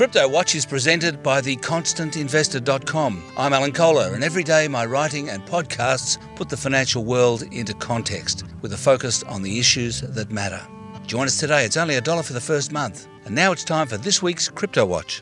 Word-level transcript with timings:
Crypto 0.00 0.26
Watch 0.26 0.54
is 0.54 0.64
presented 0.64 1.22
by 1.22 1.42
theconstantinvestor.com. 1.42 3.22
I'm 3.36 3.52
Alan 3.52 3.72
Kohler, 3.72 4.14
and 4.14 4.24
every 4.24 4.42
day 4.42 4.66
my 4.66 4.86
writing 4.86 5.28
and 5.28 5.44
podcasts 5.44 6.16
put 6.36 6.48
the 6.48 6.56
financial 6.56 7.04
world 7.04 7.42
into 7.52 7.74
context 7.74 8.44
with 8.62 8.72
a 8.72 8.78
focus 8.78 9.22
on 9.24 9.42
the 9.42 9.58
issues 9.58 10.00
that 10.00 10.30
matter. 10.30 10.66
Join 11.06 11.26
us 11.26 11.38
today. 11.38 11.66
It's 11.66 11.76
only 11.76 11.96
a 11.96 12.00
dollar 12.00 12.22
for 12.22 12.32
the 12.32 12.40
first 12.40 12.72
month. 12.72 13.08
And 13.26 13.34
now 13.34 13.52
it's 13.52 13.62
time 13.62 13.86
for 13.86 13.98
this 13.98 14.22
week's 14.22 14.48
Crypto 14.48 14.86
Watch. 14.86 15.20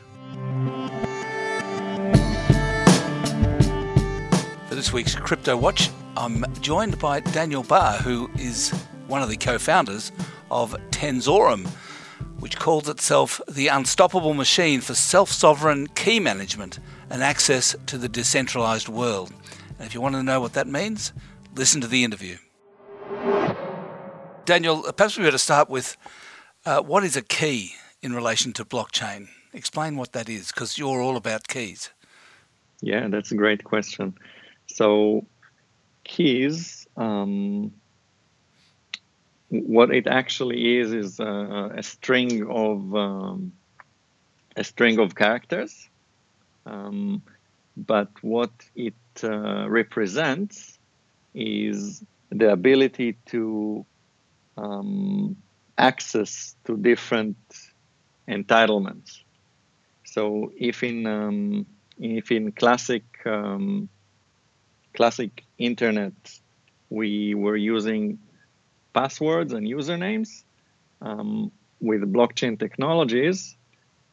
For 4.69 4.75
this 4.75 4.93
week's 4.93 5.13
Crypto 5.13 5.57
Watch, 5.57 5.89
I'm 6.15 6.45
joined 6.61 6.97
by 6.99 7.19
Daniel 7.19 7.63
Barr, 7.63 7.97
who 7.97 8.31
is 8.39 8.69
one 9.07 9.21
of 9.21 9.27
the 9.27 9.35
co 9.35 9.57
founders 9.57 10.13
of 10.49 10.71
Tenzorum 10.89 11.67
which 12.39 12.57
calls 12.57 12.87
itself 12.89 13.41
the 13.47 13.67
unstoppable 13.67 14.33
machine 14.33 14.81
for 14.81 14.95
self 14.95 15.31
sovereign 15.31 15.87
key 15.87 16.19
management 16.19 16.79
and 17.09 17.23
access 17.23 17.75
to 17.85 17.97
the 17.97 18.09
decentralized 18.09 18.87
world. 18.87 19.31
And 19.77 19.85
if 19.87 19.93
you 19.93 20.01
want 20.01 20.15
to 20.15 20.23
know 20.23 20.41
what 20.41 20.53
that 20.53 20.67
means, 20.67 21.13
listen 21.55 21.81
to 21.81 21.87
the 21.87 22.03
interview. 22.03 22.37
Daniel, 24.45 24.83
perhaps 24.93 25.17
we 25.17 25.23
better 25.23 25.37
start 25.37 25.69
with 25.69 25.95
uh, 26.65 26.81
what 26.81 27.03
is 27.03 27.15
a 27.15 27.21
key 27.21 27.73
in 28.01 28.13
relation 28.13 28.53
to 28.53 28.65
blockchain? 28.65 29.27
Explain 29.53 29.95
what 29.95 30.13
that 30.13 30.29
is, 30.29 30.51
because 30.51 30.77
you're 30.77 31.01
all 31.01 31.17
about 31.17 31.47
keys. 31.47 31.89
Yeah, 32.81 33.07
that's 33.07 33.31
a 33.31 33.35
great 33.35 33.63
question. 33.63 34.15
So, 34.67 35.25
keys 36.03 36.87
um, 36.97 37.71
what 39.49 39.91
it 39.91 40.07
actually 40.07 40.77
is 40.77 40.93
is 40.93 41.19
a, 41.19 41.71
a 41.75 41.83
string 41.83 42.47
of 42.49 42.95
um, 42.95 43.53
a 44.55 44.63
string 44.63 44.99
of 44.99 45.15
characters, 45.15 45.89
um, 46.65 47.21
but 47.75 48.09
what 48.21 48.51
it 48.75 48.93
uh, 49.23 49.67
represents 49.69 50.77
is 51.33 52.03
the 52.29 52.51
ability 52.51 53.13
to 53.27 53.85
um, 54.57 55.35
access 55.77 56.55
to 56.65 56.77
different 56.77 57.37
entitlements. 58.27 59.21
So 60.05 60.51
if 60.57 60.83
in 60.83 61.07
um, 61.07 61.65
if 61.99 62.31
in 62.31 62.51
classic 62.51 63.03
um, 63.25 63.89
classic 64.93 65.43
internet 65.57 66.13
we 66.89 67.33
were 67.35 67.55
using 67.55 68.19
passwords 68.93 69.53
and 69.53 69.67
usernames. 69.67 70.43
Um, 71.01 71.51
with 71.79 72.01
blockchain 72.11 72.59
technologies, 72.59 73.55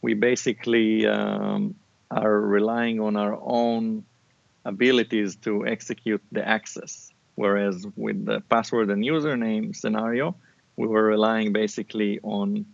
we 0.03 0.15
basically 0.15 1.07
um, 1.07 1.75
are 2.11 2.41
relying 2.41 3.01
on 3.01 3.17
our 3.17 3.39
own 3.43 4.05
abilities 4.65 5.37
to 5.37 5.67
execute 5.67 6.23
the 6.33 6.47
access. 6.47 7.11
Whereas 7.35 7.87
with 7.97 8.25
the 8.25 8.41
password 8.49 8.91
and 8.91 9.03
username 9.03 9.75
scenario, 9.75 10.37
we 10.77 10.87
were 10.87 11.05
relying 11.05 11.53
basically 11.53 12.21
on 12.23 12.67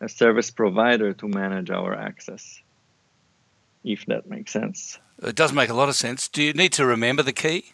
a 0.00 0.08
service 0.08 0.50
provider 0.50 1.12
to 1.14 1.28
manage 1.28 1.70
our 1.70 1.94
access. 1.94 2.60
If 3.84 4.06
that 4.06 4.28
makes 4.28 4.52
sense. 4.52 4.98
It 5.22 5.34
does 5.34 5.52
make 5.52 5.70
a 5.70 5.74
lot 5.74 5.88
of 5.88 5.94
sense. 5.94 6.28
Do 6.28 6.42
you 6.42 6.52
need 6.52 6.72
to 6.74 6.86
remember 6.86 7.22
the 7.22 7.32
key? 7.32 7.72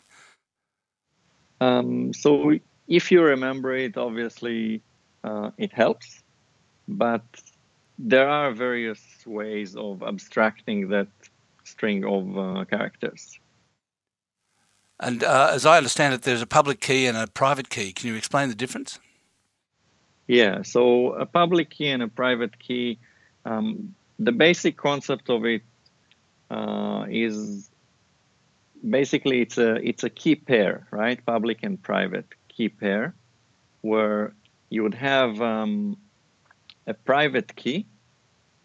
Um, 1.61 2.13
so 2.13 2.55
if 2.89 3.13
you 3.13 3.23
remember 3.23 3.77
it, 3.77 3.97
obviously 3.97 4.83
uh, 5.23 5.51
it 5.59 5.73
helps, 5.73 6.23
but 6.89 7.23
there 7.99 8.29
are 8.29 8.51
various 8.53 9.01
ways 9.27 9.77
of 9.77 10.03
abstracting 10.03 10.89
that 10.89 11.09
string 11.65 12.05
of 12.05 12.39
uh, 12.39 12.65
characters. 12.65 13.39
And 15.01 15.23
uh, 15.23 15.51
as 15.53 15.67
I 15.67 15.77
understand 15.77 16.15
it, 16.15 16.23
there's 16.23 16.43
a 16.43 16.47
public 16.47 16.81
key 16.81 17.07
and 17.07 17.17
a 17.17 17.27
private 17.27 17.69
key. 17.69 17.93
Can 17.93 18.09
you 18.09 18.17
explain 18.17 18.49
the 18.49 18.55
difference? 18.55 18.99
Yeah, 20.27 20.63
so 20.63 21.13
a 21.13 21.27
public 21.27 21.71
key 21.71 21.89
and 21.89 22.03
a 22.03 22.09
private 22.09 22.59
key, 22.59 22.99
um, 23.45 23.95
the 24.19 24.33
basic 24.33 24.77
concept 24.77 25.31
of 25.31 25.45
it 25.45 25.63
uh, 26.51 27.07
is 27.09 27.71
basically 28.89 29.41
it's 29.41 29.59
a 29.59 29.77
it's 29.77 30.05
a 30.05 30.11
key 30.11 30.35
pair, 30.35 30.87
right? 30.91 31.25
Public 31.25 31.63
and 31.63 31.81
private 31.83 32.27
key 32.59 32.69
pair 32.69 33.15
where 33.83 34.35
you 34.69 34.83
would 34.83 34.99
have 35.13 35.41
um, 35.41 35.97
a 36.93 36.95
private 36.95 37.55
key 37.55 37.87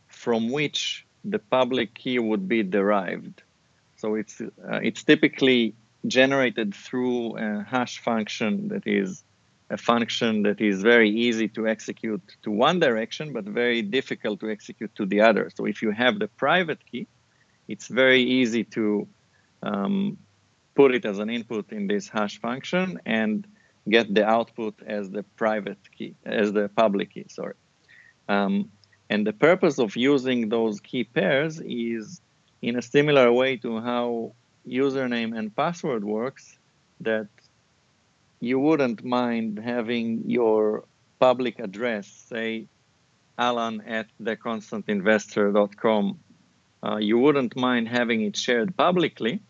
from 0.08 0.50
which 0.50 1.06
the 1.24 1.40
public 1.40 1.94
key 1.94 2.18
would 2.20 2.48
be 2.56 2.64
derived. 2.64 3.44
So 4.02 4.16
it's 4.16 4.42
uh, 4.42 4.80
it's 4.90 5.04
typically 5.04 5.76
generated 6.18 6.70
through 6.86 7.38
a 7.38 7.64
hash 7.74 7.96
function 8.09 8.52
that 8.70 8.86
is 8.86 9.24
a 9.70 9.78
function 9.78 10.44
that 10.48 10.60
is 10.60 10.81
very 10.94 11.10
easy 11.28 11.48
to 11.58 11.62
execute 11.75 12.25
to 12.44 12.50
one 12.52 12.78
direction 12.88 13.25
but 13.31 13.46
very 13.46 13.81
difficult 13.81 14.40
to 14.42 14.50
execute 14.50 14.92
to 14.96 15.06
the 15.06 15.22
other. 15.22 15.46
So 15.56 15.62
if 15.66 15.78
you 15.84 15.92
have 15.92 16.20
the 16.20 16.30
private 16.46 16.81
key, 16.90 17.08
it's 17.68 17.88
very 17.88 18.24
easy 18.40 18.64
to 18.78 19.08
um, 19.70 20.18
put 20.75 20.90
it 20.98 21.06
as 21.06 21.18
an 21.20 21.30
input 21.30 21.72
in 21.72 21.88
this 21.88 22.06
hash 22.10 22.36
function 22.42 23.00
and 23.06 23.48
get 23.90 24.14
the 24.14 24.26
output 24.26 24.76
as 24.86 25.10
the 25.10 25.24
private 25.36 25.80
key, 25.98 26.16
as 26.26 26.54
the 26.54 26.70
public 26.70 27.14
key, 27.14 27.26
sorry. 27.30 27.56
Um, 28.30 28.72
and 29.10 29.28
the 29.28 29.34
purpose 29.34 29.80
of 29.80 29.96
using 29.96 30.50
those 30.50 30.80
key 30.80 31.04
pairs 31.04 31.60
is 31.60 32.22
in 32.62 32.78
a 32.78 32.82
similar 32.82 33.32
way 33.32 33.58
to 33.58 33.80
how 33.80 34.34
username 34.68 35.38
and 35.38 35.54
password 35.56 36.04
works, 36.04 36.58
that 37.02 37.28
you 38.40 38.60
wouldn't 38.60 39.04
mind 39.04 39.60
having 39.60 40.24
your 40.30 40.86
public 41.20 41.60
address, 41.60 42.08
say 42.08 42.68
alan 43.38 43.82
at 43.82 44.08
theconstantinvestor.com. 44.22 46.20
Uh, 46.86 46.98
you 46.98 47.18
wouldn't 47.18 47.56
mind 47.56 47.88
having 47.88 48.22
it 48.22 48.38
shared 48.38 48.76
publicly, 48.76 49.42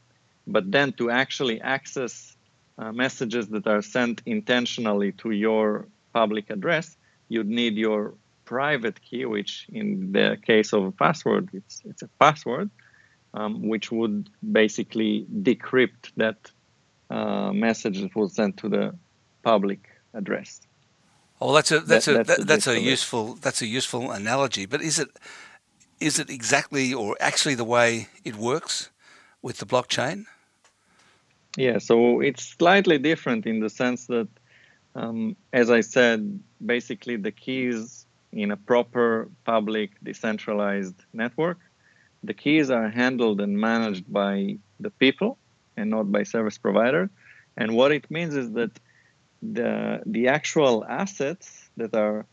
but 0.48 0.72
then 0.72 0.94
to 0.94 1.10
actually 1.10 1.60
access 1.62 2.33
uh, 2.78 2.92
messages 2.92 3.48
that 3.50 3.68
are 3.68 3.82
sent 3.82 4.22
intentionally 4.26 5.12
to 5.14 5.32
your 5.32 5.88
public 6.14 6.50
address, 6.50 6.96
you'd 7.30 7.50
need 7.50 7.76
your 7.76 8.14
private 8.46 9.02
key, 9.02 9.26
which 9.26 9.68
in 9.72 10.12
the 10.12 10.38
case 10.46 10.74
of 10.74 10.86
a 10.86 10.92
password, 10.92 11.50
it's, 11.54 11.82
it's 11.86 12.02
a 12.02 12.10
password, 12.20 12.70
um, 13.34 13.68
which 13.68 13.92
would 13.92 14.30
basically 14.52 15.26
decrypt 15.42 16.12
that 16.18 16.52
uh, 17.10 17.52
message 17.52 18.02
that 18.02 18.16
was 18.16 18.34
sent 18.34 18.58
to 18.58 18.70
the 18.70 18.96
public 19.44 19.90
address. 20.14 20.62
Oh, 21.42 21.54
that's 21.54 21.72
a 21.72 21.80
that's 21.82 22.06
that, 22.06 22.12
a 22.12 22.24
that's, 22.24 22.40
that, 22.40 22.48
that's 22.48 22.68
a 22.68 22.80
useful 22.80 23.36
that's 23.36 23.62
a 23.62 23.66
useful 23.66 24.12
analogy. 24.12 24.66
But 24.66 24.82
is 24.82 24.98
it 24.98 25.10
is 26.00 26.18
it 26.18 26.30
exactly 26.30 26.94
or 26.94 27.18
actually 27.20 27.56
the 27.56 27.66
way 27.66 28.08
it 28.24 28.36
works 28.36 28.90
with 29.42 29.58
the 29.58 29.66
blockchain? 29.66 30.26
Yeah, 31.58 31.78
so 31.78 32.22
it's 32.22 32.44
slightly 32.44 32.98
different 32.98 33.46
in 33.46 33.60
the 33.60 33.70
sense 33.70 34.08
that, 34.08 34.28
um, 34.96 35.36
as 35.52 35.70
I 35.70 35.82
said, 35.82 36.40
basically 36.66 37.16
the 37.18 37.32
keys 37.32 38.06
in 38.32 38.52
a 38.52 38.58
proper 38.58 39.30
public 39.46 39.92
decentralized 40.04 40.96
network, 41.14 41.60
the 42.24 42.34
keys 42.34 42.70
are 42.72 42.90
handled 42.90 43.42
and 43.42 43.60
managed 43.60 44.12
by 44.12 44.58
the 44.80 44.90
people 44.90 45.38
and 45.78 45.90
not 45.90 46.12
by 46.12 46.24
service 46.24 46.58
provider. 46.58 47.10
And 47.56 47.76
what 47.76 47.92
it 47.92 48.10
means 48.10 48.36
is 48.36 48.52
that 48.54 48.80
the 49.42 50.02
the 50.06 50.30
actual 50.30 50.86
assets 50.86 51.70
that 51.78 51.94
are 51.96 52.26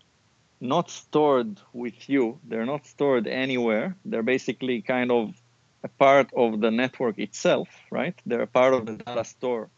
not 0.61 0.91
stored 0.91 1.61
with 1.73 2.09
you, 2.09 2.39
they're 2.45 2.67
not 2.67 2.87
stored 2.87 3.27
anywhere. 3.27 3.97
They're 4.05 4.23
basically 4.23 4.83
kind 4.83 5.11
of 5.11 5.40
a 5.83 5.89
part 5.89 6.31
of 6.35 6.61
the 6.61 6.71
network 6.71 7.19
itself, 7.19 7.69
right? 7.91 8.15
They're 8.27 8.43
a 8.43 8.47
part 8.47 8.75
of 8.75 8.87
the 8.87 8.97
data 8.97 9.25
store 9.25 9.69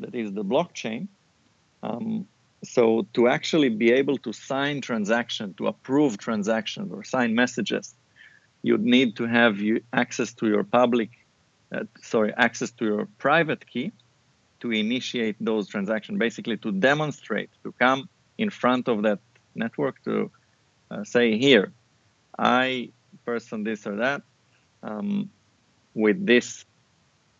that 0.00 0.14
is 0.14 0.32
the 0.32 0.44
blockchain. 0.44 1.08
Um, 1.82 2.26
so 2.64 3.06
to 3.14 3.28
actually 3.28 3.68
be 3.68 3.92
able 3.92 4.18
to 4.18 4.32
sign 4.32 4.80
transaction, 4.80 5.54
to 5.54 5.66
approve 5.66 6.18
transactions 6.18 6.92
or 6.92 7.02
sign 7.04 7.34
messages, 7.34 7.94
you'd 8.62 8.84
need 8.84 9.16
to 9.16 9.26
have 9.26 9.58
you 9.58 9.82
access 9.92 10.32
to 10.34 10.46
your 10.46 10.64
public, 10.64 11.10
uh, 11.74 11.84
sorry, 12.00 12.32
access 12.36 12.70
to 12.72 12.84
your 12.84 13.08
private 13.18 13.66
key 13.66 13.92
to 14.60 14.70
initiate 14.70 15.36
those 15.40 15.66
transactions. 15.68 16.18
Basically, 16.18 16.56
to 16.58 16.70
demonstrate, 16.70 17.50
to 17.64 17.72
come 17.72 18.08
in 18.38 18.50
front 18.50 18.88
of 18.88 19.02
that 19.02 19.18
network 19.54 20.02
to 20.04 20.30
uh, 20.90 21.04
say, 21.04 21.36
here, 21.36 21.72
I 22.38 22.90
person 23.24 23.64
this 23.64 23.86
or 23.86 23.96
that. 23.96 24.22
Um, 24.82 25.30
with 25.94 26.26
this 26.26 26.64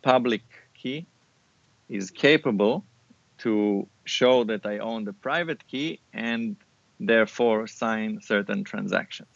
public 0.02 0.42
key 0.74 1.06
is 1.88 2.10
capable 2.10 2.84
to 3.38 3.86
show 4.04 4.44
that 4.44 4.66
I 4.66 4.78
own 4.78 5.04
the 5.04 5.12
private 5.12 5.66
key 5.66 6.00
and 6.12 6.56
therefore 7.00 7.66
sign 7.66 8.20
certain 8.22 8.64
transactions. 8.64 9.28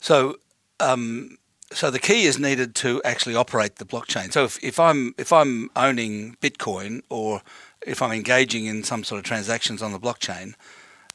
So 0.00 0.36
um, 0.80 1.38
so 1.72 1.90
the 1.90 1.98
key 1.98 2.24
is 2.24 2.38
needed 2.38 2.74
to 2.76 3.02
actually 3.04 3.34
operate 3.34 3.76
the 3.76 3.84
blockchain. 3.84 4.32
So 4.32 4.44
if, 4.44 4.62
if 4.62 4.78
I'm 4.78 5.14
if 5.18 5.32
I'm 5.32 5.70
owning 5.76 6.36
Bitcoin 6.40 7.02
or 7.08 7.42
if 7.86 8.00
I'm 8.00 8.12
engaging 8.12 8.66
in 8.66 8.84
some 8.84 9.04
sort 9.04 9.18
of 9.18 9.24
transactions 9.24 9.82
on 9.82 9.92
the 9.92 9.98
blockchain, 9.98 10.54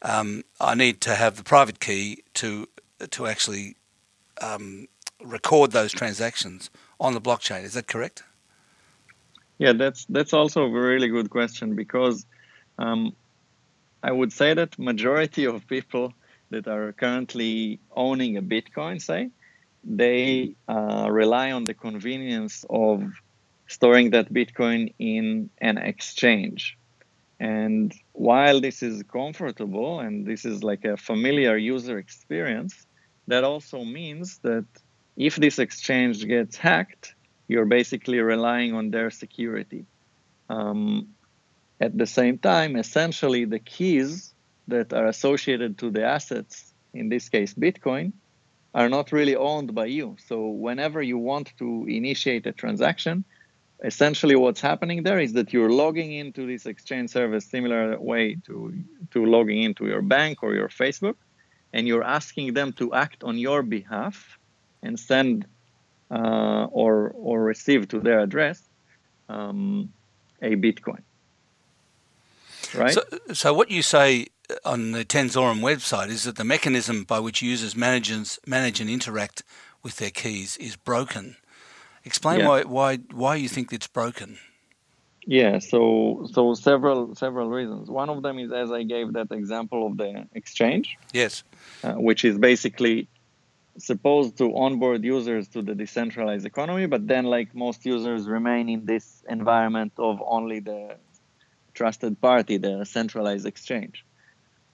um, 0.01 0.43
I 0.59 0.75
need 0.75 1.01
to 1.01 1.15
have 1.15 1.35
the 1.35 1.43
private 1.43 1.79
key 1.79 2.23
to 2.35 2.67
to 3.11 3.27
actually 3.27 3.75
um, 4.41 4.87
record 5.23 5.71
those 5.71 5.91
transactions 5.91 6.69
on 6.99 7.13
the 7.13 7.21
blockchain. 7.21 7.63
Is 7.63 7.73
that 7.73 7.87
correct? 7.87 8.23
Yeah, 9.57 9.73
that's 9.73 10.05
that's 10.05 10.33
also 10.33 10.63
a 10.63 10.69
really 10.69 11.09
good 11.09 11.29
question 11.29 11.75
because 11.75 12.25
um, 12.77 13.13
I 14.01 14.11
would 14.11 14.31
say 14.31 14.53
that 14.53 14.79
majority 14.79 15.45
of 15.45 15.67
people 15.67 16.13
that 16.49 16.67
are 16.67 16.93
currently 16.93 17.79
owning 17.95 18.37
a 18.37 18.41
Bitcoin, 18.41 19.01
say, 19.01 19.29
they 19.83 20.55
uh, 20.67 21.07
rely 21.11 21.51
on 21.51 21.65
the 21.65 21.73
convenience 21.73 22.65
of 22.69 23.11
storing 23.67 24.11
that 24.11 24.33
Bitcoin 24.33 24.93
in 24.97 25.49
an 25.59 25.77
exchange. 25.77 26.77
And 27.39 27.93
while 28.13 28.59
this 28.59 28.81
is 28.83 29.03
comfortable 29.03 29.99
and 29.99 30.25
this 30.25 30.43
is 30.43 30.63
like 30.63 30.83
a 30.85 30.97
familiar 30.97 31.55
user 31.55 31.97
experience, 31.97 32.85
that 33.27 33.43
also 33.43 33.83
means 33.83 34.39
that 34.39 34.65
if 35.15 35.35
this 35.35 35.59
exchange 35.59 36.25
gets 36.25 36.55
hacked, 36.57 37.15
you're 37.47 37.65
basically 37.65 38.19
relying 38.19 38.73
on 38.73 38.91
their 38.91 39.09
security. 39.09 39.85
Um, 40.49 41.09
at 41.79 41.97
the 41.97 42.05
same 42.05 42.37
time, 42.37 42.75
essentially, 42.75 43.45
the 43.45 43.59
keys 43.59 44.33
that 44.67 44.93
are 44.93 45.07
associated 45.07 45.77
to 45.79 45.89
the 45.89 46.03
assets, 46.03 46.73
in 46.93 47.09
this 47.09 47.29
case, 47.29 47.53
Bitcoin, 47.53 48.13
are 48.73 48.89
not 48.89 49.11
really 49.11 49.35
owned 49.35 49.73
by 49.73 49.85
you. 49.85 50.15
So, 50.27 50.47
whenever 50.47 51.01
you 51.01 51.17
want 51.17 51.53
to 51.57 51.85
initiate 51.87 52.45
a 52.45 52.51
transaction, 52.51 53.23
essentially 53.83 54.35
what's 54.35 54.61
happening 54.61 55.03
there 55.03 55.19
is 55.19 55.33
that 55.33 55.53
you're 55.53 55.71
logging 55.71 56.11
into 56.11 56.45
this 56.45 56.65
exchange 56.65 57.09
service 57.09 57.45
similar 57.45 57.99
way 57.99 58.35
to, 58.45 58.73
to 59.11 59.25
logging 59.25 59.63
into 59.63 59.87
your 59.87 60.01
bank 60.01 60.43
or 60.43 60.53
your 60.53 60.67
Facebook, 60.67 61.15
and 61.73 61.87
you're 61.87 62.03
asking 62.03 62.53
them 62.53 62.73
to 62.73 62.93
act 62.93 63.23
on 63.23 63.37
your 63.37 63.63
behalf 63.63 64.38
and 64.81 64.99
send 64.99 65.45
uh, 66.11 66.65
or 66.71 67.11
or 67.15 67.43
receive 67.43 67.87
to 67.89 67.99
their 67.99 68.19
address 68.19 68.61
um, 69.27 69.91
a 70.41 70.55
Bitcoin. 70.55 71.01
Right. 72.75 72.93
So, 72.93 73.03
so 73.33 73.53
what 73.53 73.71
you 73.71 73.81
say 73.81 74.27
on 74.65 74.91
the 74.91 75.05
Tenzorum 75.05 75.61
website 75.61 76.09
is 76.09 76.23
that 76.23 76.35
the 76.35 76.43
mechanism 76.43 77.03
by 77.03 77.19
which 77.19 77.41
users 77.41 77.75
manage, 77.75 78.11
manage 78.45 78.79
and 78.79 78.89
interact 78.89 79.43
with 79.83 79.97
their 79.97 80.09
keys 80.09 80.57
is 80.57 80.75
broken. 80.75 81.37
Explain 82.05 82.39
yeah. 82.39 82.47
why 82.47 82.63
why 82.63 82.97
why 83.11 83.35
you 83.35 83.49
think 83.49 83.73
it's 83.73 83.87
broken. 83.87 84.39
Yeah, 85.25 85.59
so 85.59 86.27
so 86.31 86.53
several 86.53 87.13
several 87.15 87.49
reasons. 87.49 87.89
One 87.89 88.09
of 88.09 88.23
them 88.23 88.39
is 88.39 88.51
as 88.51 88.71
I 88.71 88.83
gave 88.83 89.13
that 89.13 89.31
example 89.31 89.85
of 89.85 89.97
the 89.97 90.27
exchange. 90.33 90.97
Yes. 91.13 91.43
Uh, 91.83 91.93
which 91.93 92.23
is 92.23 92.37
basically 92.37 93.07
supposed 93.79 94.37
to 94.37 94.55
onboard 94.55 95.03
users 95.03 95.47
to 95.49 95.61
the 95.61 95.75
decentralized 95.75 96.45
economy, 96.45 96.85
but 96.85 97.07
then 97.07 97.25
like 97.25 97.55
most 97.55 97.85
users 97.85 98.27
remain 98.27 98.69
in 98.69 98.85
this 98.85 99.23
environment 99.27 99.93
of 99.97 100.21
only 100.25 100.59
the 100.59 100.95
trusted 101.73 102.19
party, 102.21 102.57
the 102.57 102.85
centralized 102.85 103.45
exchange. 103.45 104.05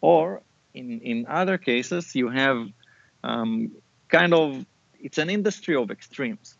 Or 0.02 0.42
in, 0.74 1.02
in 1.02 1.26
other 1.28 1.58
cases, 1.58 2.16
you 2.16 2.30
have 2.30 2.68
um, 3.24 3.72
kind 4.10 4.34
of, 4.34 4.66
it's 5.00 5.18
an 5.18 5.30
industry 5.30 5.76
of 5.76 5.92
extremes. 5.92 6.58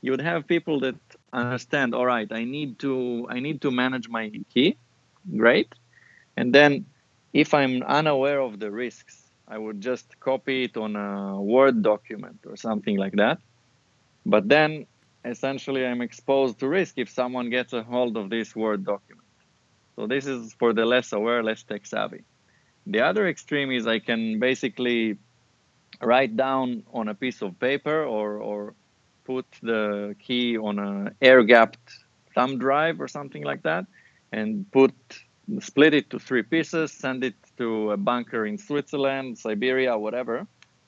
You 0.00 0.10
would 0.12 0.20
have 0.20 0.46
people 0.46 0.80
that 0.80 0.96
understand, 1.32 1.94
all 1.94 2.06
right, 2.06 2.30
I 2.30 2.44
need 2.44 2.78
to, 2.80 3.26
I 3.30 3.40
need 3.40 3.62
to 3.62 3.70
manage 3.70 4.08
my 4.08 4.30
key, 4.52 4.76
great. 5.36 5.74
And 6.36 6.54
then 6.54 6.86
if 7.32 7.54
I'm 7.54 7.82
unaware 7.82 8.40
of 8.40 8.60
the 8.60 8.70
risks 8.70 9.23
I 9.46 9.58
would 9.58 9.80
just 9.80 10.18
copy 10.20 10.64
it 10.64 10.76
on 10.76 10.96
a 10.96 11.40
Word 11.40 11.82
document 11.82 12.40
or 12.46 12.56
something 12.56 12.96
like 12.96 13.14
that. 13.14 13.38
But 14.24 14.48
then 14.48 14.86
essentially 15.24 15.86
I'm 15.86 16.00
exposed 16.00 16.58
to 16.60 16.68
risk 16.68 16.94
if 16.96 17.10
someone 17.10 17.50
gets 17.50 17.72
a 17.72 17.82
hold 17.82 18.16
of 18.16 18.30
this 18.30 18.56
Word 18.56 18.84
document. 18.84 19.26
So 19.96 20.06
this 20.06 20.26
is 20.26 20.54
for 20.54 20.72
the 20.72 20.84
less 20.84 21.12
aware, 21.12 21.42
less 21.42 21.62
tech 21.62 21.86
savvy. 21.86 22.24
The 22.86 23.00
other 23.00 23.28
extreme 23.28 23.70
is 23.70 23.86
I 23.86 23.98
can 23.98 24.38
basically 24.38 25.18
write 26.00 26.36
down 26.36 26.84
on 26.92 27.08
a 27.08 27.14
piece 27.14 27.40
of 27.42 27.58
paper 27.58 28.04
or, 28.04 28.38
or 28.38 28.74
put 29.24 29.46
the 29.62 30.16
key 30.20 30.58
on 30.58 30.78
an 30.78 31.14
air 31.22 31.42
gapped 31.44 31.78
thumb 32.34 32.58
drive 32.58 33.00
or 33.00 33.08
something 33.08 33.42
like 33.42 33.62
that 33.62 33.86
and 34.32 34.70
put 34.72 34.92
split 35.60 35.94
it 35.94 36.10
to 36.10 36.18
three 36.18 36.42
pieces, 36.42 36.92
send 36.92 37.24
it 37.24 37.34
to 37.58 37.92
a 37.92 37.96
bunker 37.96 38.46
in 38.46 38.58
Switzerland, 38.58 39.38
Siberia, 39.38 39.98
whatever, 39.98 40.46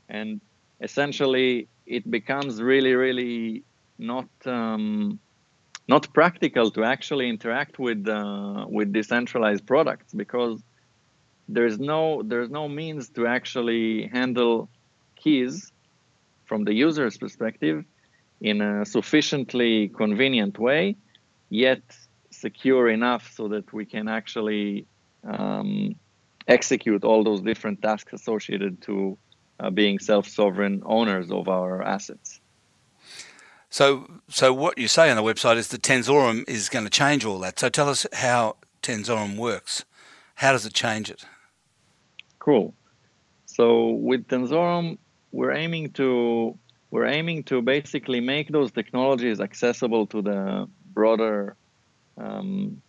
and 0.09 0.41
essentially 0.81 1.69
it 1.87 2.11
becomes 2.11 2.61
really, 2.61 2.95
really 2.95 3.63
not 3.99 4.29
um, 4.45 5.19
not 5.89 6.13
practical 6.13 6.71
to 6.73 6.85
actually 6.85 7.29
interact 7.29 7.79
with 7.79 8.09
uh, 8.09 8.67
with 8.69 8.93
decentralized 8.93 9.67
products 9.67 10.13
because 10.13 10.63
there's 11.49 11.79
no 11.79 12.23
there's 12.23 12.51
no 12.51 12.69
means 12.69 13.09
to 13.11 13.27
actually 13.27 14.09
handle 14.09 14.69
keys 15.17 15.73
from 16.45 16.65
the 16.65 16.75
user's 16.75 17.17
perspective 17.17 17.85
in 18.41 18.61
a 18.61 18.85
sufficiently 18.85 19.89
convenient 19.89 20.59
way, 20.59 20.97
yet 21.49 21.83
secure 22.41 22.89
enough 22.89 23.33
so 23.35 23.49
that 23.49 23.73
we 23.73 23.85
can 23.85 24.09
actually 24.09 24.87
um, 25.27 25.97
execute 26.47 27.05
all 27.05 27.25
those 27.25 27.41
different 27.41 27.83
tasks 27.83 28.13
associated 28.13 28.83
to 28.83 29.19
uh, 29.59 29.71
being 29.71 29.99
self-sovereign 29.99 30.83
owners 30.85 31.31
of 31.31 31.49
our 31.49 31.83
assets. 31.83 32.41
So, 33.69 34.09
so 34.29 34.53
what 34.53 34.79
you 34.79 34.89
say 34.89 35.11
on 35.11 35.17
the 35.17 35.23
website 35.23 35.57
is 35.57 35.69
that 35.69 35.83
Tenzorum 35.83 36.49
is 36.49 36.69
going 36.69 36.85
to 36.85 36.91
change 36.91 37.25
all 37.25 37.39
that. 37.41 37.59
So, 37.59 37.69
tell 37.69 37.89
us 37.89 38.07
how 38.13 38.57
Tenzorum 38.83 39.37
works. 39.37 39.85
How 40.37 40.53
does 40.53 40.67
it 40.67 40.73
change 40.73 41.11
it? 41.11 41.25
Cool. 42.39 42.75
So, 43.47 43.91
with 43.91 44.29
Tenzorum, 44.29 44.99
we're 45.33 45.53
aiming 45.53 45.93
to 45.93 46.57
we're 46.91 47.07
aiming 47.07 47.43
to 47.45 47.61
basically 47.61 48.21
make 48.21 48.49
those 48.49 48.71
technologies 48.71 49.41
accessible 49.41 50.07
to 50.07 50.23
the 50.23 50.69
broader 50.95 51.57
um, 52.17 52.83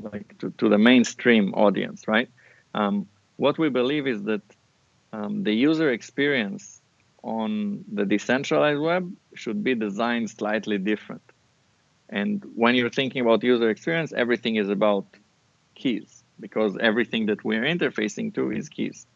like 0.00 0.38
to, 0.38 0.50
to 0.58 0.68
the 0.68 0.78
mainstream 0.78 1.54
audience, 1.54 2.06
right? 2.06 2.28
Um, 2.74 3.08
what 3.36 3.58
we 3.58 3.68
believe 3.68 4.06
is 4.06 4.22
that 4.24 4.42
um, 5.12 5.42
the 5.42 5.52
user 5.52 5.90
experience 5.90 6.80
on 7.22 7.84
the 7.92 8.04
decentralized 8.04 8.80
web 8.80 9.12
should 9.34 9.64
be 9.64 9.74
designed 9.74 10.30
slightly 10.30 10.78
different. 10.78 11.22
And 12.08 12.44
when 12.54 12.74
you're 12.74 12.90
thinking 12.90 13.22
about 13.22 13.42
user 13.42 13.68
experience, 13.70 14.12
everything 14.12 14.56
is 14.56 14.68
about 14.70 15.06
keys 15.74 16.22
because 16.40 16.76
everything 16.80 17.26
that 17.26 17.44
we're 17.44 17.64
interfacing 17.64 18.34
to 18.34 18.50
is 18.50 18.68
keys. 18.68 19.06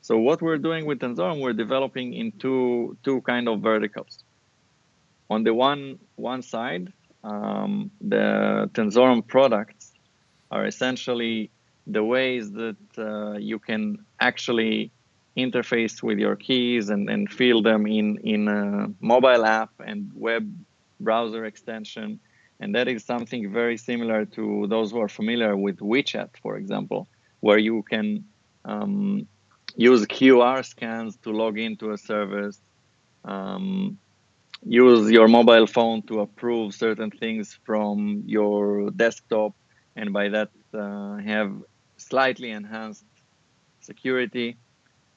So 0.00 0.18
what 0.18 0.42
we're 0.42 0.58
doing 0.58 0.84
with 0.84 0.98
Tenzorum, 0.98 1.40
we're 1.40 1.52
developing 1.52 2.12
in 2.12 2.32
two 2.32 2.96
two 3.04 3.20
kind 3.22 3.48
of 3.48 3.60
verticals. 3.60 4.24
On 5.30 5.44
the 5.44 5.54
one 5.54 5.98
one 6.16 6.42
side, 6.42 6.92
um, 7.24 7.90
the 8.00 8.70
Tenzorum 8.74 9.26
products 9.26 9.92
are 10.50 10.66
essentially 10.66 11.50
the 11.86 12.04
ways 12.04 12.52
that 12.52 12.76
uh, 12.98 13.32
you 13.38 13.58
can 13.58 14.04
actually 14.20 14.90
interface 15.36 16.02
with 16.02 16.18
your 16.18 16.36
keys 16.36 16.90
and, 16.90 17.08
and 17.08 17.30
feel 17.30 17.62
them 17.62 17.86
in, 17.86 18.18
in 18.18 18.48
a 18.48 18.88
mobile 19.00 19.44
app 19.44 19.70
and 19.84 20.10
web 20.14 20.52
browser 21.00 21.44
extension. 21.44 22.20
And 22.60 22.74
that 22.74 22.86
is 22.86 23.04
something 23.04 23.52
very 23.52 23.76
similar 23.76 24.24
to 24.26 24.66
those 24.68 24.92
who 24.92 25.00
are 25.00 25.08
familiar 25.08 25.56
with 25.56 25.78
WeChat, 25.78 26.30
for 26.42 26.56
example, 26.56 27.08
where 27.40 27.58
you 27.58 27.82
can 27.82 28.24
um, 28.64 29.26
use 29.74 30.04
QR 30.06 30.64
scans 30.64 31.16
to 31.24 31.32
log 31.32 31.58
into 31.58 31.92
a 31.92 31.98
service, 31.98 32.60
um, 33.24 33.98
use 34.64 35.10
your 35.10 35.28
mobile 35.28 35.66
phone 35.66 36.02
to 36.02 36.20
approve 36.20 36.74
certain 36.74 37.10
things 37.10 37.58
from 37.64 38.22
your 38.26 38.90
desktop, 38.90 39.54
and 39.96 40.12
by 40.12 40.28
that 40.28 40.50
uh, 40.74 41.16
have 41.16 41.52
slightly 41.96 42.50
enhanced 42.50 43.04
security. 43.80 44.56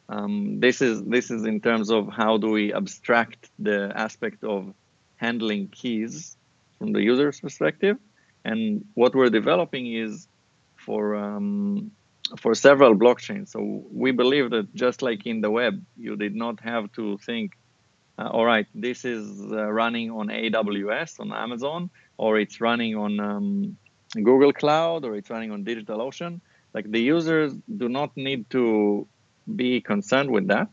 Um, 0.10 0.60
this 0.60 0.82
is 0.82 1.04
this 1.04 1.32
is 1.32 1.46
in 1.46 1.60
terms 1.62 1.90
of 1.90 2.10
how 2.10 2.38
do 2.38 2.50
we 2.50 2.74
abstract 2.74 3.50
the 3.58 3.92
aspect 3.96 4.44
of 4.44 4.74
handling 5.18 5.68
keys 5.70 6.38
from 6.78 6.92
the 6.94 7.02
user's 7.02 7.40
perspective, 7.40 7.98
and 8.44 8.86
what 8.94 9.16
we're 9.16 9.30
developing 9.30 9.92
is 9.94 10.28
for 10.76 11.16
um, 11.16 11.92
for 12.38 12.54
several 12.56 12.96
blockchains. 12.96 13.50
So 13.50 13.84
we 13.92 14.12
believe 14.12 14.50
that 14.52 14.74
just 14.76 15.02
like 15.02 15.26
in 15.26 15.42
the 15.42 15.50
web, 15.50 15.84
you 15.98 16.16
did 16.16 16.36
not 16.36 16.60
have 16.60 16.92
to 16.94 17.18
think 17.20 17.54
uh, 18.18 18.30
all 18.32 18.46
right, 18.46 18.68
this 18.74 19.04
is 19.04 19.42
uh, 19.52 19.70
running 19.72 20.10
on 20.12 20.28
AWS 20.28 21.20
on 21.20 21.34
Amazon, 21.34 21.90
or 22.18 22.40
it's 22.40 22.62
running 22.62 22.96
on 22.96 23.20
um, 23.20 23.78
Google 24.14 24.54
Cloud, 24.54 25.04
or 25.04 25.16
it's 25.16 25.30
running 25.30 25.52
on 25.52 25.66
DigitalOcean. 25.66 26.40
Like 26.74 26.90
the 26.90 27.02
users 27.02 27.54
do 27.78 27.90
not 27.90 28.16
need 28.16 28.50
to 28.52 29.08
be 29.54 29.82
concerned 29.82 30.32
with 30.32 30.48
that. 30.48 30.70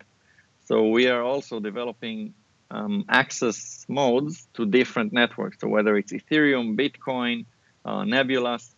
So 0.67 0.89
we 0.89 1.09
are 1.09 1.23
also 1.23 1.59
developing 1.61 2.35
um, 2.71 3.05
access 3.09 3.85
modes 3.89 4.47
to 4.55 4.65
different 4.65 5.13
networks. 5.13 5.59
So 5.61 5.69
whether 5.69 5.97
it's 5.97 6.13
Ethereum, 6.13 6.77
Bitcoin, 6.77 7.45
uh, 7.85 8.03
Nebulas, 8.03 8.73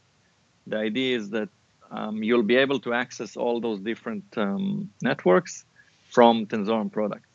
the 0.67 0.79
idea 0.79 1.19
is 1.19 1.31
that 1.31 1.51
um, 1.91 2.23
you'll 2.23 2.43
be 2.43 2.57
able 2.57 2.81
to 2.81 2.95
access 2.95 3.37
all 3.37 3.61
those 3.61 3.81
different 3.81 4.25
um, 4.37 4.91
networks 5.03 5.65
from 6.11 6.47
Tenzorum 6.47 6.91
products. 6.91 7.29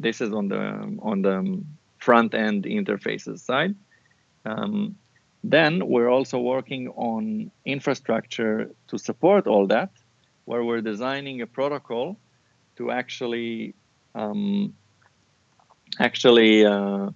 This 0.00 0.20
is 0.20 0.32
on 0.32 0.48
the 0.48 0.62
on 1.02 1.22
the 1.22 1.62
front 1.98 2.34
end 2.34 2.64
interfaces 2.64 3.40
side. 3.40 3.74
Um, 4.44 4.96
then 5.44 5.86
we're 5.86 6.08
also 6.08 6.38
working 6.38 6.88
on 6.88 7.50
infrastructure 7.64 8.70
to 8.88 8.98
support 8.98 9.46
all 9.46 9.66
that, 9.68 9.90
where 10.44 10.64
we're 10.64 10.80
designing 10.80 11.42
a 11.42 11.46
protocol 11.46 12.16
to 12.76 12.90
actually 12.90 13.74
um, 14.14 14.74
actually 15.98 16.64
uh, 16.64 17.10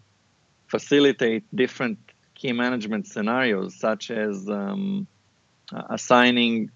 facilitate 0.67 1.45
different 1.55 1.99
key 2.35 2.53
management 2.53 3.07
scenarios, 3.07 3.75
such 3.75 4.11
as 4.11 4.49
um, 4.49 5.07
assigning 5.73 6.71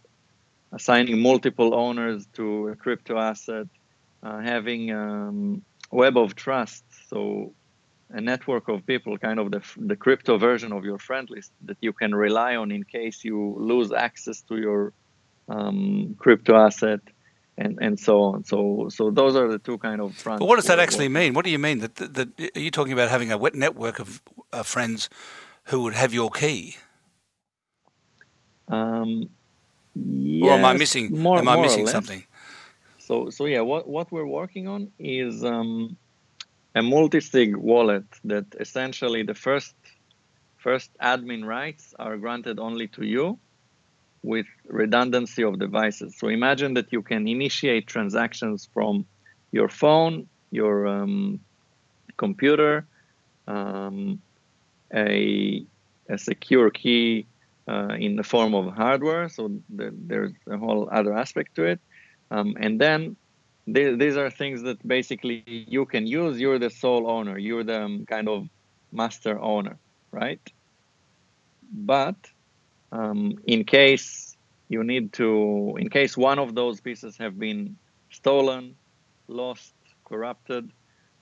assigning 0.73 1.21
multiple 1.21 1.75
owners 1.75 2.27
to 2.35 2.69
a 2.69 2.77
crypto 2.77 3.19
asset, 3.19 3.67
uh, 4.23 4.38
having 4.41 4.93
um, 4.93 5.62
web 5.90 6.16
of 6.16 6.35
trust, 6.35 6.85
so 7.09 7.52
a 8.11 8.21
network 8.21 8.68
of 8.68 8.87
people, 8.87 9.18
kind 9.18 9.38
of 9.38 9.50
the, 9.50 9.62
the 9.76 9.97
crypto 9.97 10.38
version 10.38 10.73
of 10.73 10.85
your 10.85 10.99
friend 10.99 11.28
list 11.30 11.52
that 11.64 11.76
you 11.80 11.92
can 11.92 12.14
rely 12.14 12.57
on 12.57 12.71
in 12.73 12.85
case 12.85 13.25
you 13.25 13.54
lose 13.59 13.92
access 13.92 14.40
to 14.42 14.57
your 14.57 14.92
um, 15.49 16.16
crypto 16.18 16.57
asset 16.57 17.00
and, 17.59 17.78
and 17.80 17.99
so 17.99 18.23
on. 18.23 18.45
So 18.45 18.88
so 18.88 19.11
those 19.11 19.37
are 19.37 19.49
the 19.49 19.59
two 19.59 19.78
kind 19.78 20.00
of 20.00 20.14
fronts. 20.14 20.40
But 20.40 20.47
what 20.47 20.57
does 20.57 20.66
that 20.66 20.78
actually 20.78 21.09
mean? 21.09 21.35
What 21.35 21.45
do 21.45 21.50
you 21.50 21.59
mean? 21.59 21.80
That, 21.80 21.97
that, 21.97 22.28
are 22.57 22.61
you 22.61 22.71
talking 22.71 22.92
about 22.92 23.11
having 23.11 23.33
a 23.33 23.38
wet 23.38 23.54
network 23.54 23.99
of 23.99 24.23
uh, 24.52 24.62
friends 24.62 25.11
who 25.64 25.83
would 25.83 25.95
have 25.95 26.14
your 26.14 26.30
key? 26.30 26.76
Um, 28.68 29.28
yes, 29.95 30.49
or 30.49 30.52
am 30.52 30.64
I 30.64 30.75
missing? 30.75 31.18
More, 31.18 31.38
am 31.38 31.49
I 31.49 31.61
missing 31.61 31.87
something? 31.87 32.25
So 33.09 33.31
so 33.31 33.47
yeah, 33.47 33.62
what 33.62 33.88
what 33.88 34.12
we're 34.12 34.33
working 34.41 34.69
on 34.69 34.93
is 34.99 35.43
um, 35.43 35.97
a 36.75 36.83
multi-sig 36.83 37.57
wallet 37.57 38.05
that 38.25 38.47
essentially 38.61 39.23
the 39.23 39.38
first 39.47 39.75
first 40.59 40.91
admin 41.12 41.43
rights 41.47 41.95
are 41.99 42.19
granted 42.19 42.59
only 42.59 42.88
to 42.97 43.03
you 43.15 43.38
with 44.23 44.47
redundancy 44.67 45.43
of 45.43 45.59
devices. 45.59 46.19
So 46.19 46.29
imagine 46.29 46.75
that 46.75 46.93
you 46.93 47.03
can 47.03 47.27
initiate 47.27 47.87
transactions 47.87 48.69
from 48.75 49.07
your 49.53 49.71
phone, 49.71 50.29
your 50.50 50.87
um, 50.87 51.41
computer, 52.19 52.87
um, 53.47 54.21
a, 54.93 55.65
a 56.15 56.19
secure 56.19 56.69
key 56.71 57.27
uh, 57.73 57.95
in 58.07 58.17
the 58.17 58.25
form 58.25 58.55
of 58.55 58.75
hardware. 58.75 59.29
So 59.29 59.43
the, 59.79 59.95
there's 60.11 60.33
a 60.47 60.59
whole 60.59 60.88
other 60.93 61.15
aspect 61.15 61.55
to 61.57 61.65
it. 61.65 61.81
Um, 62.31 62.57
and 62.59 62.81
then 62.81 63.17
these 63.67 64.17
are 64.17 64.31
things 64.31 64.63
that 64.63 64.87
basically 64.87 65.45
you 65.47 65.85
can 65.85 66.07
use. 66.07 66.41
You're 66.41 66.59
the 66.59 66.71
sole 66.71 67.11
owner. 67.11 67.39
You're 67.39 67.65
the 67.65 67.83
um, 67.83 68.07
kind 68.07 68.29
of 68.29 68.49
master 68.93 69.39
owner, 69.39 69.79
right? 70.11 70.41
But 71.73 72.17
um, 72.93 73.39
in 73.47 73.65
case 73.65 74.37
you 74.69 74.85
need 74.85 75.13
to, 75.15 75.77
in 75.79 75.91
case 75.91 76.17
one 76.17 76.39
of 76.39 76.55
those 76.55 76.81
pieces 76.81 77.17
have 77.19 77.39
been 77.39 77.77
stolen, 78.11 78.75
lost, 79.27 79.75
corrupted, 80.05 80.71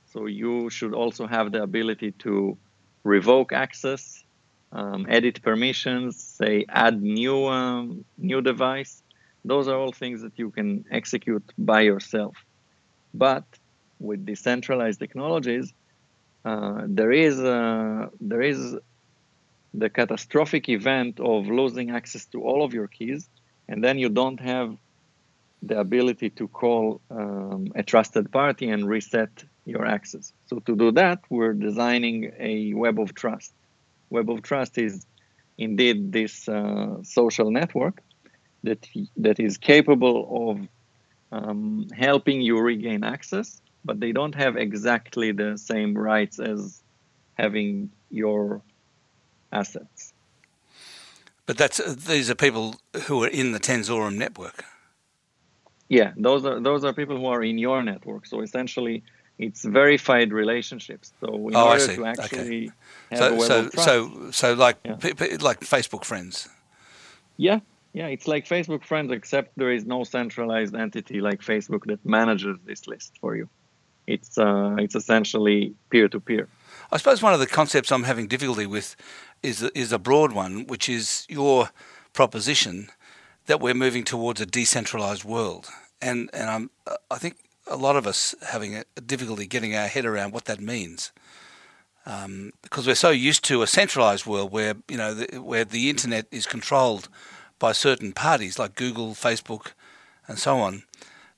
so 0.06 0.26
you 0.26 0.70
should 0.70 0.94
also 0.94 1.26
have 1.26 1.50
the 1.52 1.62
ability 1.62 2.12
to 2.12 2.56
revoke 3.02 3.52
access, 3.52 4.24
um, 4.72 5.06
edit 5.08 5.42
permissions, 5.42 6.22
say 6.22 6.64
add 6.68 7.02
new 7.02 7.46
um, 7.46 8.04
new 8.18 8.40
device. 8.40 9.02
Those 9.46 9.68
are 9.68 9.78
all 9.78 9.92
things 9.92 10.22
that 10.22 10.38
you 10.42 10.50
can 10.50 10.84
execute 10.90 11.46
by 11.56 11.80
yourself. 11.82 12.34
But 13.14 13.44
with 13.98 14.26
decentralized 14.26 14.98
technologies, 14.98 15.72
uh, 16.44 16.82
there 16.86 17.12
is 17.12 17.40
a, 17.40 18.10
there 18.20 18.42
is 18.42 18.76
the 19.72 19.88
catastrophic 19.88 20.68
event 20.68 21.20
of 21.20 21.46
losing 21.46 21.90
access 21.90 22.24
to 22.32 22.42
all 22.42 22.64
of 22.64 22.74
your 22.74 22.88
keys, 22.88 23.28
and 23.68 23.82
then 23.84 23.98
you 23.98 24.08
don't 24.08 24.40
have 24.40 24.76
the 25.62 25.78
ability 25.78 26.30
to 26.30 26.48
call 26.48 27.00
um, 27.10 27.72
a 27.74 27.82
trusted 27.82 28.30
party 28.30 28.68
and 28.68 28.88
reset 28.88 29.44
your 29.64 29.84
access. 29.86 30.32
So 30.48 30.58
to 30.60 30.76
do 30.76 30.92
that, 30.92 31.20
we're 31.30 31.54
designing 31.54 32.32
a 32.38 32.74
web 32.74 33.00
of 33.00 33.14
trust. 33.14 33.52
Web 34.10 34.30
of 34.30 34.42
trust 34.42 34.78
is 34.78 35.06
indeed 35.58 36.12
this 36.12 36.48
uh, 36.48 37.02
social 37.02 37.50
network 37.50 38.02
that 38.66 38.86
that 39.16 39.40
is 39.40 39.58
capable 39.58 40.50
of 40.50 40.68
um, 41.32 41.88
helping 41.96 42.40
you 42.40 42.58
regain 42.60 43.04
access, 43.04 43.60
but 43.84 44.00
they 44.00 44.12
don't 44.12 44.34
have 44.34 44.56
exactly 44.56 45.32
the 45.32 45.56
same 45.56 45.96
rights 45.96 46.38
as 46.38 46.82
having 47.34 47.90
your 48.10 48.62
assets. 49.52 50.12
But 51.46 51.56
that's 51.56 51.78
these 51.94 52.28
are 52.30 52.34
people 52.34 52.76
who 53.06 53.22
are 53.22 53.28
in 53.28 53.52
the 53.52 53.60
Tenzorum 53.60 54.16
network. 54.16 54.64
Yeah, 55.88 56.12
those 56.16 56.44
are 56.44 56.60
those 56.60 56.84
are 56.84 56.92
people 56.92 57.16
who 57.16 57.26
are 57.26 57.42
in 57.42 57.58
your 57.58 57.82
network. 57.82 58.26
So 58.26 58.40
essentially, 58.40 59.04
it's 59.38 59.64
verified 59.64 60.32
relationships. 60.32 61.12
So 61.20 61.48
in 61.48 61.54
oh, 61.54 61.68
order 61.68 61.86
to 61.94 62.04
actually 62.06 62.72
okay. 63.12 63.16
so, 63.16 63.38
so, 63.38 63.68
trust, 63.68 63.84
so 63.84 64.30
so 64.32 64.54
like 64.54 64.78
yeah. 64.84 64.96
like 65.40 65.60
Facebook 65.60 66.04
friends. 66.04 66.48
Yeah, 67.36 67.60
yeah, 67.96 68.08
it's 68.08 68.28
like 68.28 68.44
Facebook 68.44 68.84
friends, 68.84 69.10
except 69.10 69.56
there 69.56 69.72
is 69.72 69.86
no 69.86 70.04
centralized 70.04 70.74
entity 70.76 71.22
like 71.22 71.40
Facebook 71.40 71.84
that 71.86 72.04
manages 72.04 72.58
this 72.66 72.86
list 72.86 73.16
for 73.22 73.34
you. 73.34 73.48
It's 74.06 74.36
uh, 74.36 74.76
it's 74.78 74.94
essentially 74.94 75.74
peer 75.88 76.06
to 76.10 76.20
peer. 76.20 76.46
I 76.92 76.98
suppose 76.98 77.22
one 77.22 77.32
of 77.32 77.40
the 77.40 77.46
concepts 77.46 77.90
I'm 77.90 78.02
having 78.02 78.28
difficulty 78.28 78.66
with 78.66 78.96
is 79.42 79.62
is 79.74 79.92
a 79.92 79.98
broad 79.98 80.32
one, 80.32 80.66
which 80.66 80.90
is 80.90 81.24
your 81.30 81.70
proposition 82.12 82.90
that 83.46 83.60
we're 83.62 83.72
moving 83.86 84.04
towards 84.04 84.42
a 84.42 84.46
decentralized 84.46 85.24
world, 85.24 85.66
and 86.02 86.28
and 86.34 86.50
I'm 86.50 86.70
I 87.10 87.16
think 87.16 87.36
a 87.66 87.76
lot 87.76 87.96
of 87.96 88.06
us 88.06 88.34
having 88.42 88.76
a 88.76 88.84
difficulty 89.06 89.46
getting 89.46 89.74
our 89.74 89.88
head 89.88 90.04
around 90.04 90.34
what 90.34 90.44
that 90.44 90.60
means. 90.60 91.12
Um, 92.04 92.52
because 92.62 92.86
we're 92.86 92.94
so 92.94 93.10
used 93.10 93.42
to 93.44 93.62
a 93.62 93.66
centralized 93.66 94.26
world 94.26 94.52
where 94.52 94.74
you 94.86 94.98
know 94.98 95.14
the, 95.14 95.38
where 95.40 95.64
the 95.64 95.88
internet 95.88 96.26
is 96.30 96.46
controlled 96.46 97.08
by 97.58 97.72
certain 97.72 98.12
parties 98.12 98.58
like 98.58 98.74
Google, 98.74 99.10
Facebook, 99.10 99.72
and 100.28 100.38
so 100.38 100.58
on, 100.58 100.82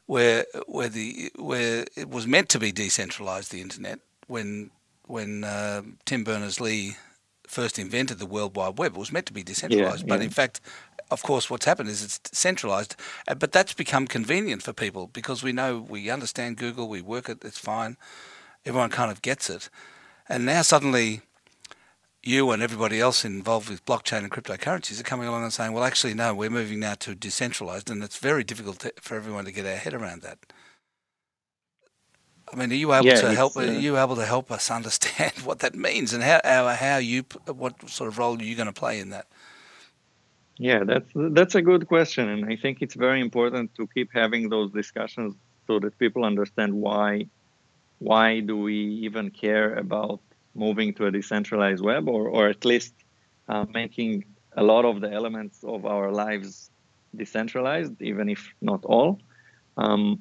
where 0.07 0.47
where 0.67 0.89
the 0.89 1.31
where 1.37 1.85
it 1.97 2.09
was 2.09 2.27
meant 2.27 2.49
to 2.51 2.59
be 2.59 2.73
decentralized 2.73 3.53
the 3.53 3.61
internet 3.61 4.01
when 4.27 4.71
when 5.07 5.45
uh, 5.45 5.83
Tim 6.05 6.25
Berners 6.25 6.61
Lee 6.61 6.97
first 7.47 7.79
invented 7.79 8.19
the 8.19 8.27
World 8.27 8.57
Wide 8.57 8.79
Web. 8.79 8.95
It 8.95 8.99
was 8.99 9.13
meant 9.13 9.27
to 9.27 9.33
be 9.33 9.43
decentralized, 9.43 10.07
yeah, 10.07 10.15
but 10.15 10.23
in 10.23 10.31
fact, 10.31 10.61
of 11.11 11.23
course, 11.23 11.49
what's 11.49 11.65
happened 11.65 11.89
is 11.89 12.05
it's 12.05 12.21
centralized. 12.39 12.97
Uh, 13.27 13.35
but 13.35 13.53
that's 13.53 13.73
become 13.73 14.07
convenient 14.07 14.63
for 14.63 14.73
people 14.73 15.07
because 15.09 15.43
we 15.43 15.53
know 15.53 15.79
we 15.89 16.11
understand 16.11 16.57
Google, 16.57 16.89
we 16.89 17.01
work 17.01 17.29
it, 17.29 17.45
it's 17.45 17.59
fine. 17.59 17.97
Everyone 18.67 18.91
kind 18.91 19.11
of 19.11 19.23
gets 19.23 19.49
it. 19.49 19.71
And 20.29 20.45
now 20.45 20.63
suddenly, 20.63 21.23
you 22.28 22.50
and 22.50 22.62
everybody 22.62 23.00
else 23.00 23.25
involved 23.25 23.70
with 23.70 23.85
blockchain 23.87 24.18
and 24.18 24.30
cryptocurrencies 24.30 25.00
are 25.00 25.04
coming 25.04 25.26
along 25.26 25.42
and 25.42 25.52
saying, 25.52 25.73
well, 25.73 25.82
actually, 25.82 26.14
no, 26.14 26.35
we're 26.35 26.50
moving 26.50 26.80
now 26.80 26.94
to 26.94 27.14
decentralized, 27.14 27.90
and 27.90 28.04
it's 28.04 28.18
very 28.18 28.44
difficult 28.44 28.80
to, 28.80 28.92
for 29.00 29.16
everyone 29.16 29.47
to 29.47 29.52
get 29.52 29.64
our 29.64 29.76
head 29.76 29.94
around 29.94 30.23
that. 30.23 30.38
I 32.52 32.56
mean, 32.56 32.70
are 32.70 32.75
you 32.75 32.92
able 32.92 33.06
yeah, 33.06 33.20
to 33.20 33.35
help? 33.35 33.56
Uh, 33.56 33.61
are 33.61 33.66
you 33.66 33.99
able 33.99 34.16
to 34.16 34.25
help 34.25 34.50
us 34.50 34.70
understand 34.78 35.32
what 35.44 35.61
that 35.61 35.75
means 35.75 36.12
and 36.12 36.23
how 36.23 36.40
how, 36.44 36.68
how 36.68 36.97
you 36.99 37.25
what 37.47 37.88
sort 37.88 38.08
of 38.08 38.18
role 38.18 38.38
are 38.38 38.42
you 38.42 38.56
going 38.56 38.66
to 38.66 38.73
play 38.73 39.00
in 39.00 39.11
that? 39.11 39.26
Yeah, 40.58 40.85
that's 40.85 41.11
that's 41.14 41.54
a 41.54 41.62
good 41.62 41.87
question, 41.88 42.28
and 42.28 42.44
I 42.47 42.56
think 42.56 42.78
it's 42.80 42.94
very 42.94 43.20
important 43.20 43.75
to 43.76 43.87
keep 43.87 44.11
having 44.12 44.49
those 44.49 44.70
discussions 44.73 45.35
so 45.66 45.78
that 45.80 45.99
people 45.99 46.25
understand 46.25 46.75
why 46.75 47.26
why 47.99 48.40
do 48.40 48.56
we 48.56 48.76
even 49.06 49.30
care 49.30 49.75
about 49.75 50.20
moving 50.55 50.95
to 50.95 51.07
a 51.07 51.11
decentralized 51.11 51.83
web, 51.83 52.09
or 52.09 52.28
or 52.28 52.49
at 52.49 52.64
least 52.64 52.95
uh, 53.49 53.64
making 53.73 54.25
a 54.57 54.62
lot 54.62 54.85
of 54.85 55.00
the 55.00 55.11
elements 55.11 55.62
of 55.64 55.87
our 55.87 56.11
lives 56.11 56.71
decentralized, 57.14 58.00
even 58.00 58.28
if 58.28 58.52
not 58.61 58.85
all. 58.85 59.21
Um, 59.76 60.21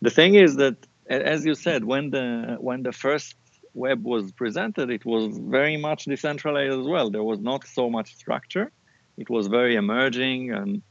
the 0.00 0.10
thing 0.10 0.34
is 0.34 0.56
that 0.56 0.76
as 1.06 1.44
you 1.44 1.54
said, 1.54 1.84
when 1.84 2.10
the 2.10 2.56
when 2.60 2.82
the 2.82 2.92
first 2.92 3.36
web 3.74 4.04
was 4.04 4.32
presented, 4.32 4.90
it 4.90 5.04
was 5.04 5.36
very 5.38 5.76
much 5.76 6.04
decentralized 6.04 6.78
as 6.80 6.86
well. 6.86 7.10
There 7.10 7.22
was 7.22 7.40
not 7.40 7.66
so 7.66 7.90
much 7.90 8.14
structure. 8.16 8.70
It 9.16 9.28
was 9.28 9.48
very 9.48 9.76
emerging 9.76 10.52
and 10.52 10.82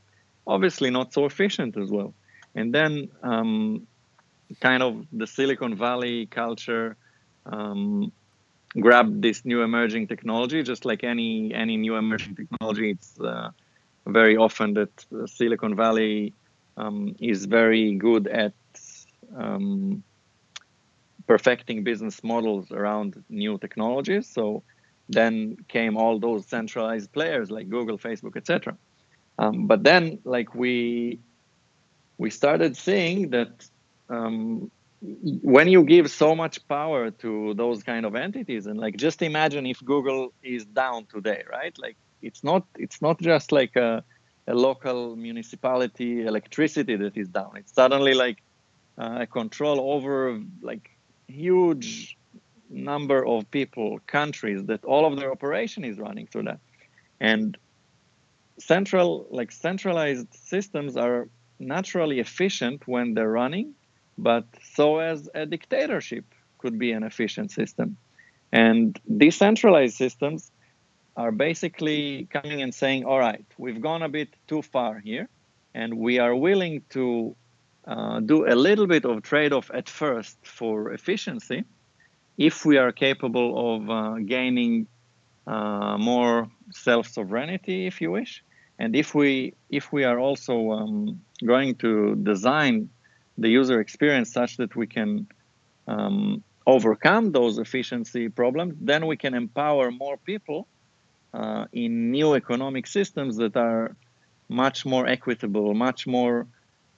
obviously 0.46 0.90
not 0.90 1.13
so 1.13 1.25
efficient 1.25 1.78
as 1.78 1.90
well. 1.90 2.13
And 2.56 2.74
then, 2.74 3.10
um, 3.24 3.88
kind 4.60 4.84
of 4.84 5.06
the 5.12 5.25
Silicon 5.25 5.75
Valley 5.75 6.28
culture 6.28 6.96
um, 7.46 8.12
grabbed 8.80 9.22
this 9.22 9.46
new 9.46 9.62
emerging 9.62 10.08
technology, 10.08 10.63
just 10.63 10.86
like 10.86 11.03
any 11.03 11.53
any 11.53 11.77
new 11.77 11.96
emerging 11.96 12.36
technology. 12.36 12.92
It's 12.92 13.20
uh, 13.20 13.51
very 14.06 14.38
often 14.38 14.74
that 14.74 15.06
Silicon 15.27 15.75
Valley 15.75 16.34
um, 16.77 17.15
is 17.20 17.46
very 17.46 17.96
good 17.96 18.27
at 18.27 18.53
um, 19.36 20.03
perfecting 21.27 21.84
business 21.84 22.24
models 22.24 22.72
around 22.72 23.24
new 23.30 23.58
technologies. 23.58 24.27
So 24.27 24.63
then 25.10 25.58
came 25.68 25.98
all 25.98 26.20
those 26.20 26.46
centralized 26.46 27.12
players 27.12 27.51
like 27.51 27.70
Google, 27.70 27.98
Facebook, 27.98 28.36
etc. 28.36 28.75
Um, 29.39 29.68
but 29.68 29.84
then, 29.84 30.20
like 30.24 30.56
we 30.56 31.20
we 32.18 32.30
started 32.30 32.77
seeing 32.77 33.32
that 33.32 33.68
um, 34.10 34.72
when 35.04 35.68
you 35.68 35.84
give 35.84 36.10
so 36.10 36.34
much 36.34 36.66
power 36.68 37.12
to 37.12 37.54
those 37.56 37.84
kind 37.84 38.06
of 38.06 38.16
entities, 38.16 38.68
and 38.68 38.80
like 38.80 38.96
just 38.96 39.22
imagine 39.22 39.66
if 39.66 39.84
Google 39.84 40.34
is 40.42 40.66
down 40.66 41.06
today, 41.08 41.44
right? 41.52 41.78
Like 41.78 41.98
it's 42.22 42.44
not 42.44 42.66
it's 42.78 43.02
not 43.02 43.20
just 43.20 43.52
like 43.52 43.76
a, 43.76 44.04
a 44.48 44.54
local 44.54 45.16
municipality 45.16 46.26
electricity 46.26 46.96
that 46.96 47.18
is 47.18 47.28
down. 47.28 47.52
It's 47.58 47.74
suddenly 47.74 48.14
like 48.14 48.42
uh, 48.98 49.20
a 49.22 49.28
control 49.28 49.94
over 49.94 50.40
like 50.62 50.90
huge 51.28 52.18
number 52.70 53.26
of 53.26 53.50
people, 53.52 54.00
countries 54.08 54.66
that 54.66 54.84
all 54.86 55.06
of 55.06 55.20
their 55.20 55.32
operation 55.32 55.84
is 55.84 56.00
running 56.00 56.28
through 56.28 56.44
that. 56.44 56.60
And 57.20 57.58
central, 58.58 59.28
like 59.30 59.52
centralized 59.52 60.28
systems 60.34 60.96
are 60.96 61.28
naturally 61.60 62.20
efficient 62.20 62.88
when 62.88 63.14
they're 63.14 63.30
running, 63.30 63.76
but 64.17 64.46
so 64.75 65.00
as 65.00 65.29
a 65.34 65.46
dictatorship 65.46 66.25
could 66.58 66.77
be 66.79 66.91
an 66.91 67.03
efficient 67.03 67.51
system. 67.51 67.98
And 68.51 69.00
decentralized 69.17 69.96
systems 69.96 70.51
are 71.17 71.32
basically 71.32 72.27
coming 72.32 72.62
and 72.62 72.74
saying, 72.74 73.05
all 73.05 73.20
right, 73.20 73.46
we've 73.58 73.82
gone 73.82 74.03
a 74.03 74.10
bit 74.10 74.29
too 74.48 74.62
far 74.62 75.00
here, 75.00 75.27
and 75.74 75.98
we 75.98 76.20
are 76.20 76.36
willing 76.36 76.82
to 76.89 77.36
uh, 77.86 78.20
do 78.20 78.48
a 78.48 78.55
little 78.55 78.88
bit 78.88 79.05
of 79.05 79.24
trade 79.24 79.53
off 79.53 79.70
at 79.74 79.89
first 79.89 80.38
for 80.43 80.93
efficiency 80.93 81.65
if 82.38 82.65
we 82.65 82.77
are 82.77 82.91
capable 82.91 83.75
of 83.75 83.89
uh, 83.89 84.15
gaining 84.25 84.88
uh, 85.46 85.98
more 85.98 86.50
self 86.72 87.08
sovereignty, 87.08 87.86
if 87.86 88.01
you 88.01 88.12
wish. 88.12 88.43
And 88.79 88.96
if 88.96 89.13
we 89.13 89.53
if 89.70 89.91
we 89.91 90.03
are 90.03 90.20
also 90.20 90.72
um, 90.72 91.22
going 91.46 91.75
to 91.75 92.15
design 92.15 92.89
the 93.38 93.50
user 93.50 93.80
experience 93.80 94.32
such 94.32 94.58
that 94.58 94.75
we 94.75 94.88
can 94.88 95.28
um, 95.88 96.44
overcome 96.66 97.32
those 97.32 97.58
efficiency 97.58 98.30
problems, 98.30 98.75
then 98.80 99.06
we 99.06 99.18
can 99.18 99.34
empower 99.34 99.92
more 99.92 100.18
people 100.18 100.68
uh, 101.34 101.66
in 101.74 102.12
new 102.12 102.36
economic 102.36 102.88
systems 102.88 103.38
that 103.38 103.58
are 103.58 103.96
much 104.50 104.86
more 104.86 105.08
equitable, 105.08 105.74
much 105.74 106.06
more 106.06 106.48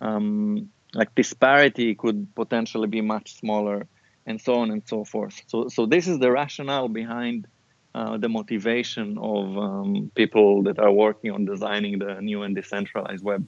um, 0.02 0.70
like 0.94 1.14
disparity 1.16 1.96
could 1.96 2.28
potentially 2.36 2.88
be 2.88 3.02
much 3.02 3.36
smaller 3.36 3.88
and 4.26 4.42
so 4.42 4.56
on 4.56 4.72
and 4.72 4.84
so 4.88 5.04
forth. 5.04 5.42
So 5.48 5.68
so 5.70 5.86
this 5.86 6.08
is 6.08 6.20
the 6.20 6.32
rationale 6.32 6.90
behind 6.90 7.48
uh, 7.94 8.18
the 8.18 8.28
motivation 8.28 9.18
of 9.18 9.58
um, 9.58 10.12
people 10.16 10.64
that 10.64 10.80
are 10.80 10.92
working 10.92 11.32
on 11.32 11.46
designing 11.46 12.00
the 12.00 12.20
new 12.22 12.44
and 12.44 12.56
decentralized 12.56 13.24
web 13.24 13.48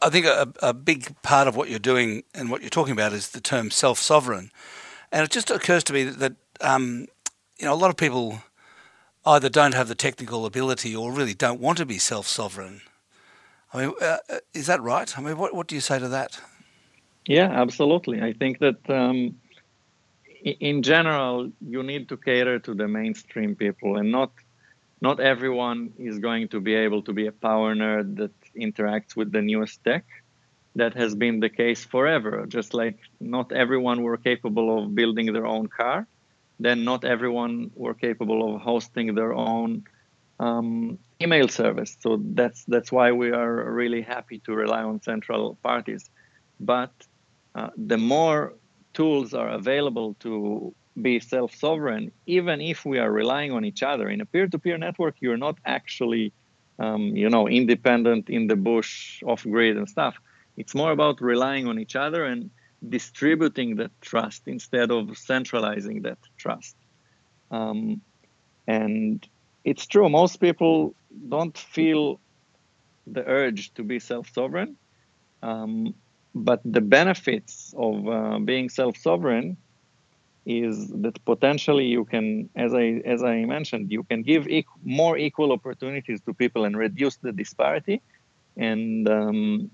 I 0.00 0.10
think 0.10 0.26
a, 0.26 0.52
a 0.62 0.72
big 0.72 1.20
part 1.22 1.48
of 1.48 1.56
what 1.56 1.68
you're 1.68 1.78
doing 1.78 2.22
and 2.34 2.50
what 2.50 2.60
you're 2.60 2.70
talking 2.70 2.92
about 2.92 3.12
is 3.12 3.30
the 3.30 3.40
term 3.40 3.70
self-sovereign, 3.70 4.50
and 5.10 5.24
it 5.24 5.30
just 5.30 5.50
occurs 5.50 5.82
to 5.84 5.92
me 5.92 6.04
that, 6.04 6.18
that 6.18 6.32
um, 6.60 7.06
you 7.58 7.66
know 7.66 7.74
a 7.74 7.76
lot 7.76 7.90
of 7.90 7.96
people 7.96 8.42
either 9.26 9.48
don't 9.48 9.74
have 9.74 9.88
the 9.88 9.94
technical 9.94 10.46
ability 10.46 10.94
or 10.94 11.12
really 11.12 11.34
don't 11.34 11.60
want 11.60 11.78
to 11.78 11.86
be 11.86 11.98
self-sovereign. 11.98 12.82
I 13.72 13.80
mean, 13.80 13.94
uh, 14.00 14.18
uh 14.30 14.38
is 14.54 14.66
that 14.66 14.80
right? 14.82 15.18
I 15.18 15.20
mean, 15.20 15.36
what 15.36 15.54
what 15.54 15.66
do 15.66 15.74
you 15.74 15.80
say 15.80 15.98
to 15.98 16.08
that? 16.08 16.40
Yeah, 17.26 17.50
absolutely. 17.50 18.20
I 18.20 18.32
think 18.32 18.58
that 18.58 18.90
um, 18.90 19.36
in 20.44 20.82
general, 20.82 21.50
you 21.60 21.82
need 21.82 22.08
to 22.08 22.16
cater 22.16 22.58
to 22.60 22.74
the 22.74 22.88
mainstream 22.88 23.54
people, 23.54 23.96
and 23.96 24.10
not 24.10 24.32
not 25.00 25.18
everyone 25.20 25.92
is 25.98 26.18
going 26.18 26.48
to 26.48 26.60
be 26.60 26.74
able 26.74 27.02
to 27.02 27.12
be 27.12 27.26
a 27.26 27.32
power 27.32 27.74
nerd 27.74 28.16
that 28.16 28.32
interacts 28.54 29.16
with 29.16 29.32
the 29.32 29.42
newest 29.42 29.82
tech. 29.84 30.04
That 30.74 30.94
has 30.94 31.14
been 31.14 31.40
the 31.40 31.50
case 31.50 31.84
forever. 31.84 32.46
Just 32.46 32.72
like 32.72 32.98
not 33.20 33.52
everyone 33.52 34.02
were 34.02 34.16
capable 34.16 34.78
of 34.78 34.94
building 34.94 35.32
their 35.32 35.46
own 35.46 35.66
car, 35.68 36.06
then 36.58 36.84
not 36.84 37.04
everyone 37.04 37.70
were 37.74 37.94
capable 37.94 38.54
of 38.54 38.62
hosting 38.62 39.14
their 39.14 39.34
own 39.34 39.84
um, 40.40 40.98
email 41.20 41.48
service. 41.48 41.96
So 42.00 42.20
that's 42.22 42.64
that's 42.64 42.90
why 42.90 43.12
we 43.12 43.32
are 43.32 43.70
really 43.70 44.02
happy 44.02 44.38
to 44.40 44.54
rely 44.54 44.82
on 44.82 45.02
central 45.02 45.58
parties. 45.62 46.08
But 46.58 46.92
uh, 47.54 47.70
the 47.76 47.98
more 47.98 48.54
tools 48.94 49.34
are 49.34 49.48
available 49.48 50.14
to 50.20 50.74
be 51.00 51.20
self-sovereign, 51.20 52.12
even 52.26 52.60
if 52.60 52.84
we 52.84 52.98
are 52.98 53.10
relying 53.10 53.52
on 53.52 53.64
each 53.64 53.82
other 53.82 54.08
in 54.08 54.20
a 54.20 54.26
peer-to-peer 54.26 54.78
network, 54.78 55.16
you're 55.20 55.38
not 55.38 55.56
actually, 55.64 56.32
um, 56.78 57.16
you 57.16 57.28
know, 57.28 57.48
independent 57.48 58.30
in 58.30 58.46
the 58.46 58.56
bush, 58.56 59.22
off-grid 59.24 59.76
and 59.76 59.88
stuff. 59.88 60.16
It's 60.56 60.74
more 60.74 60.92
about 60.92 61.20
relying 61.20 61.66
on 61.66 61.78
each 61.78 61.96
other 61.96 62.24
and 62.24 62.50
distributing 62.88 63.76
that 63.76 63.90
trust 64.00 64.42
instead 64.46 64.90
of 64.90 65.16
centralizing 65.16 66.02
that 66.02 66.18
trust. 66.36 66.76
Um, 67.50 68.00
and 68.66 69.26
it's 69.64 69.86
true, 69.86 70.08
most 70.08 70.40
people 70.40 70.94
don't 71.28 71.56
feel 71.56 72.20
the 73.06 73.24
urge 73.26 73.72
to 73.74 73.82
be 73.82 73.98
self-sovereign. 73.98 74.76
Um, 75.42 75.94
but 76.34 76.60
the 76.64 76.80
benefits 76.80 77.74
of 77.76 78.08
uh, 78.08 78.38
being 78.38 78.68
self-sovereign 78.68 79.56
is 80.44 80.88
that 80.88 81.24
potentially 81.24 81.86
you 81.86 82.04
can, 82.04 82.50
as 82.56 82.74
I 82.74 83.00
as 83.04 83.22
I 83.22 83.44
mentioned, 83.44 83.92
you 83.92 84.02
can 84.02 84.22
give 84.22 84.48
more 84.84 85.16
equal 85.16 85.52
opportunities 85.52 86.20
to 86.22 86.34
people 86.34 86.64
and 86.64 86.76
reduce 86.76 87.16
the 87.16 87.32
disparity, 87.32 88.02
and 88.56 89.08
um, 89.08 89.70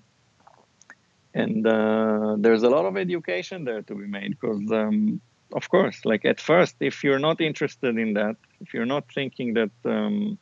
and 1.35 1.67
uh, 1.67 2.37
there's 2.39 2.63
a 2.63 2.69
lot 2.69 2.85
of 2.85 2.97
education 2.97 3.65
there 3.65 3.83
to 3.83 3.95
be 3.95 4.07
made 4.07 4.39
because, 4.41 4.71
um, 4.73 5.21
of 5.53 5.69
course, 5.71 6.05
like 6.05 6.25
at 6.25 6.41
first, 6.41 6.77
if 6.81 7.03
you're 7.03 7.19
not 7.19 7.41
interested 7.41 7.97
in 7.97 8.15
that, 8.15 8.37
if 8.61 8.75
you're 8.75 8.87
not 8.87 9.05
thinking 9.13 9.55
that 9.55 9.71
um, 9.85 10.39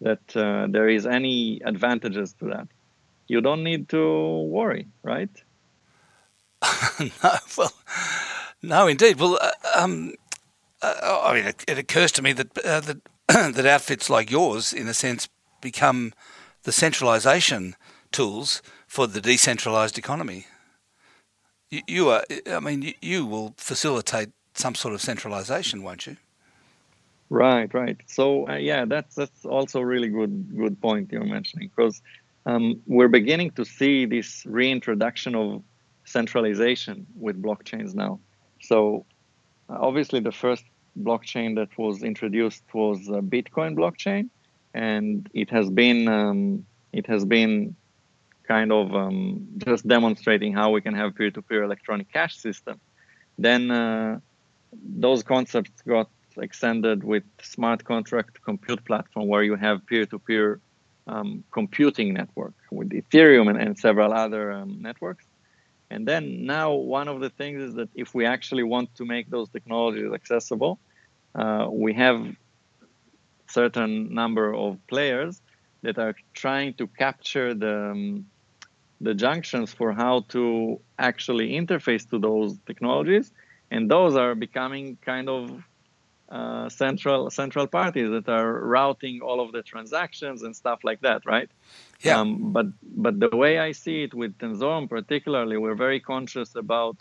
that 0.00 0.34
uh, 0.34 0.66
there 0.70 0.88
is 0.88 1.06
any 1.06 1.60
advantages 1.64 2.32
to 2.34 2.46
that, 2.46 2.68
you 3.28 3.40
don't 3.40 3.62
need 3.62 3.88
to 3.90 4.02
worry, 4.48 4.86
right? 5.02 5.30
no, 7.00 7.38
well, 7.58 7.72
no, 8.62 8.86
indeed. 8.86 9.18
Well, 9.18 9.38
uh, 9.40 9.50
um, 9.76 10.14
uh, 10.82 11.20
I 11.24 11.34
mean, 11.34 11.46
it, 11.46 11.64
it, 11.68 11.78
occurs 11.78 12.12
to 12.12 12.22
me 12.22 12.32
that 12.32 12.58
uh, 12.64 12.80
that 12.80 12.98
that 13.54 13.66
outfits 13.66 14.10
like 14.10 14.30
yours, 14.30 14.72
in 14.72 14.88
a 14.88 14.94
sense, 14.94 15.28
become 15.60 16.12
the 16.62 16.72
centralization 16.72 17.76
tools 18.12 18.62
for 18.86 19.06
the 19.06 19.20
decentralized 19.20 19.98
economy. 19.98 20.46
You, 21.70 21.82
you 21.86 22.08
are, 22.10 22.24
I 22.50 22.60
mean, 22.60 22.82
you, 22.82 22.94
you 23.00 23.26
will 23.26 23.54
facilitate 23.56 24.30
some 24.54 24.74
sort 24.74 24.94
of 24.94 25.00
centralization, 25.00 25.82
won't 25.82 26.06
you? 26.06 26.16
Right, 27.30 27.72
right. 27.72 27.96
So 28.06 28.48
uh, 28.48 28.56
yeah, 28.56 28.84
that's 28.84 29.14
that's 29.14 29.44
also 29.44 29.80
a 29.80 29.86
really 29.86 30.08
good 30.08 30.56
good 30.56 30.80
point 30.80 31.12
you're 31.12 31.24
mentioning 31.24 31.70
because 31.74 32.02
um, 32.46 32.80
we're 32.86 33.08
beginning 33.08 33.52
to 33.52 33.64
see 33.64 34.04
this 34.04 34.44
reintroduction 34.46 35.34
of 35.36 35.62
centralization 36.04 37.06
with 37.16 37.40
blockchains 37.40 37.94
now. 37.94 38.18
So, 38.60 39.06
uh, 39.68 39.78
obviously, 39.80 40.20
the 40.20 40.32
first 40.32 40.64
blockchain 40.98 41.56
that 41.56 41.76
was 41.78 42.02
introduced 42.02 42.62
was 42.72 43.08
a 43.08 43.20
Bitcoin 43.20 43.74
blockchain, 43.76 44.28
and 44.74 45.28
it 45.32 45.50
has 45.50 45.70
been 45.70 46.08
um, 46.08 46.66
it 46.92 47.06
has 47.06 47.24
been 47.24 47.76
kind 48.46 48.72
of 48.72 48.94
um, 48.94 49.46
just 49.58 49.86
demonstrating 49.86 50.52
how 50.52 50.70
we 50.70 50.80
can 50.80 50.94
have 50.94 51.14
peer-to-peer 51.14 51.62
electronic 51.62 52.12
cash 52.12 52.36
system. 52.36 52.80
Then 53.38 53.70
uh, 53.70 54.18
those 54.72 55.22
concepts 55.22 55.82
got 55.82 56.08
extended 56.36 57.04
with 57.04 57.22
smart 57.42 57.84
contract 57.84 58.42
compute 58.42 58.84
platform, 58.84 59.28
where 59.28 59.42
you 59.42 59.54
have 59.54 59.86
peer-to-peer 59.86 60.60
um, 61.06 61.44
computing 61.52 62.14
network 62.14 62.54
with 62.70 62.90
Ethereum 62.90 63.48
and, 63.50 63.60
and 63.60 63.78
several 63.78 64.12
other 64.12 64.52
um, 64.52 64.82
networks. 64.82 65.24
And 65.90 66.06
then 66.06 66.46
now 66.46 66.72
one 66.72 67.08
of 67.08 67.20
the 67.20 67.30
things 67.30 67.62
is 67.62 67.74
that 67.74 67.88
if 67.94 68.14
we 68.14 68.24
actually 68.24 68.62
want 68.62 68.94
to 68.96 69.04
make 69.04 69.28
those 69.28 69.48
technologies 69.48 70.12
accessible, 70.12 70.78
uh, 71.34 71.68
we 71.70 71.92
have 71.94 72.26
certain 73.48 74.14
number 74.14 74.54
of 74.54 74.78
players 74.86 75.42
that 75.82 75.98
are 75.98 76.14
trying 76.34 76.74
to 76.74 76.86
capture 76.86 77.54
the 77.54 77.90
um, 77.90 78.26
the 79.02 79.14
junctions 79.14 79.72
for 79.72 79.92
how 79.92 80.20
to 80.28 80.78
actually 80.98 81.52
interface 81.52 82.08
to 82.10 82.18
those 82.18 82.58
technologies, 82.66 83.32
and 83.70 83.90
those 83.90 84.14
are 84.14 84.34
becoming 84.34 84.98
kind 85.00 85.28
of 85.28 85.62
uh, 86.28 86.68
central 86.68 87.30
central 87.30 87.66
parties 87.66 88.10
that 88.10 88.28
are 88.28 88.52
routing 88.60 89.20
all 89.22 89.40
of 89.40 89.52
the 89.52 89.62
transactions 89.62 90.42
and 90.42 90.54
stuff 90.54 90.80
like 90.84 91.00
that, 91.00 91.24
right? 91.24 91.50
Yeah. 92.02 92.20
Um, 92.20 92.52
but 92.52 92.66
but 92.82 93.20
the 93.20 93.36
way 93.36 93.58
I 93.58 93.72
see 93.72 94.02
it 94.02 94.14
with 94.14 94.38
Tenzorum 94.38 94.88
particularly, 94.88 95.56
we're 95.58 95.74
very 95.74 96.00
conscious 96.00 96.54
about 96.54 96.96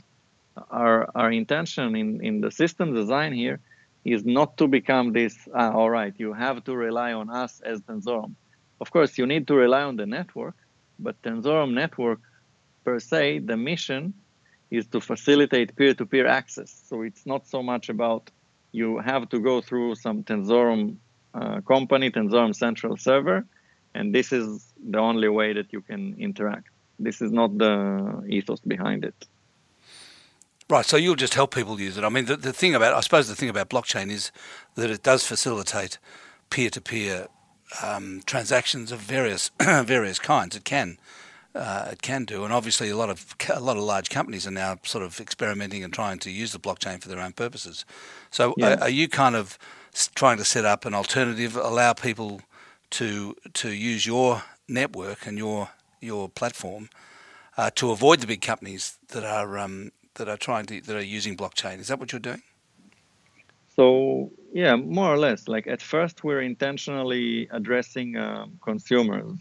our 0.69 1.09
our 1.15 1.31
intention 1.31 1.95
in 1.95 2.23
in 2.23 2.41
the 2.41 2.51
system 2.51 2.93
design 2.93 3.33
here 3.33 3.59
is 4.03 4.25
not 4.25 4.57
to 4.57 4.67
become 4.67 5.13
this. 5.13 5.35
Ah, 5.53 5.71
all 5.71 5.89
right, 5.89 6.13
you 6.17 6.33
have 6.33 6.63
to 6.65 6.75
rely 6.75 7.13
on 7.13 7.29
us 7.29 7.61
as 7.61 7.81
Tenzorum. 7.81 8.35
Of 8.81 8.91
course, 8.91 9.17
you 9.17 9.25
need 9.25 9.47
to 9.47 9.55
rely 9.55 9.83
on 9.83 9.95
the 9.95 10.05
network, 10.05 10.55
but 10.99 11.21
Tenzorum 11.21 11.73
network 11.73 12.19
per 12.83 12.99
se, 12.99 13.39
the 13.39 13.57
mission 13.57 14.13
is 14.71 14.87
to 14.87 15.01
facilitate 15.01 15.75
peer-to-peer 15.75 16.27
access. 16.27 16.71
So 16.87 17.01
it's 17.01 17.25
not 17.25 17.47
so 17.47 17.61
much 17.63 17.89
about 17.89 18.31
you 18.71 18.99
have 18.99 19.27
to 19.29 19.39
go 19.39 19.61
through 19.61 19.95
some 19.95 20.23
Tenzorum 20.23 20.97
uh, 21.33 21.61
company, 21.61 22.11
Tenzorum 22.11 22.55
central 22.55 22.95
server, 22.97 23.45
and 23.99 24.15
this 24.15 24.31
is 24.31 24.73
the 24.93 24.97
only 24.97 25.27
way 25.27 25.51
that 25.51 25.73
you 25.73 25.81
can 25.81 26.15
interact. 26.17 26.69
This 26.99 27.21
is 27.21 27.31
not 27.33 27.57
the 27.57 28.23
ethos 28.29 28.61
behind 28.61 29.03
it. 29.03 29.27
Right, 30.69 30.85
so 30.85 30.95
you'll 30.95 31.15
just 31.15 31.33
help 31.33 31.53
people 31.53 31.81
use 31.81 31.97
it. 31.97 32.05
I 32.05 32.09
mean, 32.09 32.25
the, 32.25 32.37
the 32.37 32.53
thing 32.53 32.73
about, 32.75 32.93
I 32.93 33.01
suppose 33.01 33.27
the 33.27 33.35
thing 33.35 33.49
about 33.49 33.69
blockchain 33.69 34.09
is 34.09 34.31
that 34.75 34.89
it 34.89 35.03
does 35.03 35.25
facilitate 35.25 35.97
peer-to-peer 36.49 37.27
um, 37.83 38.21
transactions 38.25 38.93
of 38.93 38.99
various 38.99 39.51
various 39.59 40.17
kinds. 40.17 40.55
It 40.55 40.63
can 40.63 40.97
uh, 41.53 41.89
it 41.91 42.01
can 42.01 42.23
do, 42.23 42.45
and 42.45 42.53
obviously 42.53 42.89
a 42.89 42.95
lot 42.95 43.09
of 43.09 43.35
a 43.53 43.59
lot 43.59 43.75
of 43.75 43.83
large 43.83 44.09
companies 44.09 44.47
are 44.47 44.51
now 44.65 44.77
sort 44.83 45.03
of 45.03 45.19
experimenting 45.19 45.83
and 45.83 45.93
trying 45.93 46.19
to 46.19 46.31
use 46.31 46.51
the 46.51 46.59
blockchain 46.59 47.01
for 47.01 47.09
their 47.09 47.19
own 47.19 47.33
purposes. 47.33 47.85
So, 48.31 48.53
yeah. 48.57 48.75
are, 48.75 48.83
are, 48.83 48.89
you 48.89 49.07
kind 49.07 49.35
of 49.35 49.59
trying 50.15 50.37
to 50.37 50.45
set 50.45 50.65
up 50.65 50.85
an 50.85 50.93
alternative, 50.93 51.55
allow 51.55 51.93
people 51.93 52.41
to 52.91 53.35
to 53.53 53.69
use 53.69 54.05
your 54.05 54.43
network 54.67 55.25
and 55.25 55.37
your 55.37 55.69
your 56.01 56.29
platform 56.29 56.89
uh, 57.57 57.69
to 57.75 57.91
avoid 57.91 58.21
the 58.21 58.27
big 58.27 58.41
companies 58.41 58.97
that 59.09 59.23
are 59.23 59.57
um, 59.57 59.91
that 60.15 60.27
are 60.29 60.37
trying 60.37 60.65
to 60.67 60.81
that 60.81 60.95
are 60.95 61.03
using 61.03 61.35
blockchain? 61.35 61.79
Is 61.79 61.87
that 61.87 61.99
what 61.99 62.11
you're 62.11 62.19
doing? 62.19 62.41
So 63.75 64.31
yeah, 64.53 64.75
more 64.75 65.13
or 65.13 65.17
less. 65.17 65.47
Like 65.47 65.67
at 65.67 65.81
first, 65.81 66.23
we're 66.23 66.41
intentionally 66.41 67.47
addressing 67.51 68.17
um, 68.17 68.59
consumers, 68.61 69.37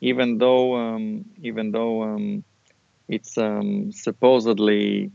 even 0.00 0.38
though 0.38 0.76
um, 0.76 1.24
even 1.42 1.72
though 1.72 2.02
um, 2.02 2.44
it's 3.08 3.38
um, 3.38 3.92
supposedly, 3.92 5.10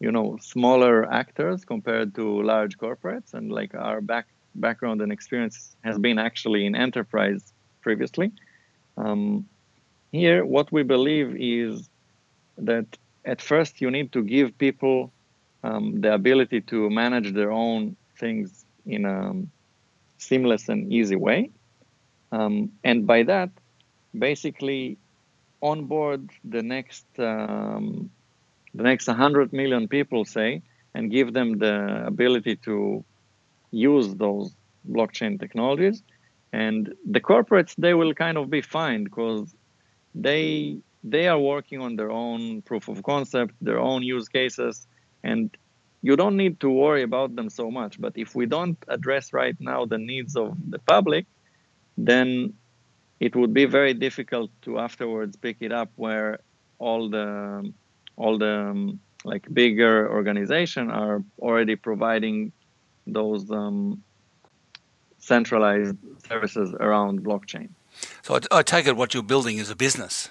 you 0.00 0.12
know, 0.12 0.38
smaller 0.40 1.10
actors 1.12 1.64
compared 1.64 2.14
to 2.14 2.42
large 2.42 2.76
corporates, 2.78 3.34
and 3.34 3.52
like 3.52 3.74
our 3.74 4.00
back 4.00 4.26
background 4.54 5.00
and 5.00 5.12
experience 5.12 5.74
has 5.82 5.98
been 5.98 6.18
actually 6.18 6.66
in 6.66 6.74
enterprise 6.74 7.52
previously. 7.80 8.32
Um, 8.96 9.48
here, 10.12 10.44
what 10.44 10.70
we 10.70 10.82
believe 10.82 11.36
is 11.38 11.88
that 12.58 12.86
at 13.24 13.40
first 13.40 13.80
you 13.80 13.90
need 13.90 14.12
to 14.12 14.22
give 14.22 14.56
people 14.58 15.12
um, 15.64 16.00
the 16.00 16.12
ability 16.12 16.60
to 16.62 16.90
manage 16.90 17.32
their 17.32 17.50
own 17.50 17.96
things 18.18 18.64
in 18.84 19.04
a 19.04 19.34
seamless 20.18 20.68
and 20.68 20.92
easy 20.92 21.16
way. 21.16 21.50
Um, 22.30 22.72
and 22.84 23.06
by 23.06 23.22
that, 23.24 23.50
basically 24.18 24.98
onboard 25.62 26.30
the 26.44 26.62
next 26.62 27.06
um, 27.18 28.10
the 28.74 28.82
next 28.82 29.06
100 29.06 29.52
million 29.52 29.86
people, 29.86 30.24
say, 30.24 30.62
and 30.94 31.10
give 31.10 31.32
them 31.34 31.58
the 31.58 32.04
ability 32.06 32.56
to 32.56 33.04
use 33.72 34.14
those 34.14 34.54
blockchain 34.88 35.40
technologies. 35.40 36.02
And 36.52 36.94
the 37.10 37.20
corporates, 37.20 37.74
they 37.76 37.94
will 37.94 38.14
kind 38.14 38.38
of 38.38 38.50
be 38.50 38.60
fine 38.60 39.04
because 39.04 39.54
they 40.14 40.78
they 41.04 41.26
are 41.26 41.38
working 41.38 41.80
on 41.80 41.96
their 41.96 42.12
own 42.12 42.62
proof 42.62 42.86
of 42.88 43.02
concept, 43.02 43.54
their 43.60 43.80
own 43.80 44.04
use 44.04 44.28
cases, 44.28 44.86
and 45.24 45.50
you 46.02 46.14
don't 46.16 46.36
need 46.36 46.60
to 46.60 46.70
worry 46.70 47.02
about 47.02 47.34
them 47.34 47.48
so 47.48 47.70
much. 47.70 48.00
But 48.00 48.12
if 48.16 48.34
we 48.34 48.46
don't 48.46 48.78
address 48.88 49.32
right 49.32 49.56
now 49.58 49.84
the 49.86 49.98
needs 49.98 50.36
of 50.36 50.56
the 50.70 50.78
public, 50.78 51.26
then 51.96 52.54
it 53.20 53.34
would 53.34 53.54
be 53.54 53.64
very 53.64 53.94
difficult 53.94 54.50
to 54.62 54.78
afterwards 54.78 55.36
pick 55.36 55.56
it 55.60 55.72
up 55.72 55.90
where 55.96 56.40
all 56.78 57.08
the 57.08 57.72
all 58.16 58.36
the 58.38 58.98
like 59.24 59.46
bigger 59.52 60.10
organization 60.10 60.90
are 60.90 61.22
already 61.38 61.76
providing 61.76 62.52
those 63.06 63.50
um, 63.50 64.02
centralized 65.18 65.96
services 66.26 66.74
around 66.80 67.22
blockchain. 67.24 67.68
So 68.22 68.36
I, 68.36 68.58
I 68.58 68.62
take 68.62 68.86
it 68.86 68.96
what 68.96 69.14
you're 69.14 69.22
building 69.22 69.58
is 69.58 69.70
a 69.70 69.76
business. 69.76 70.30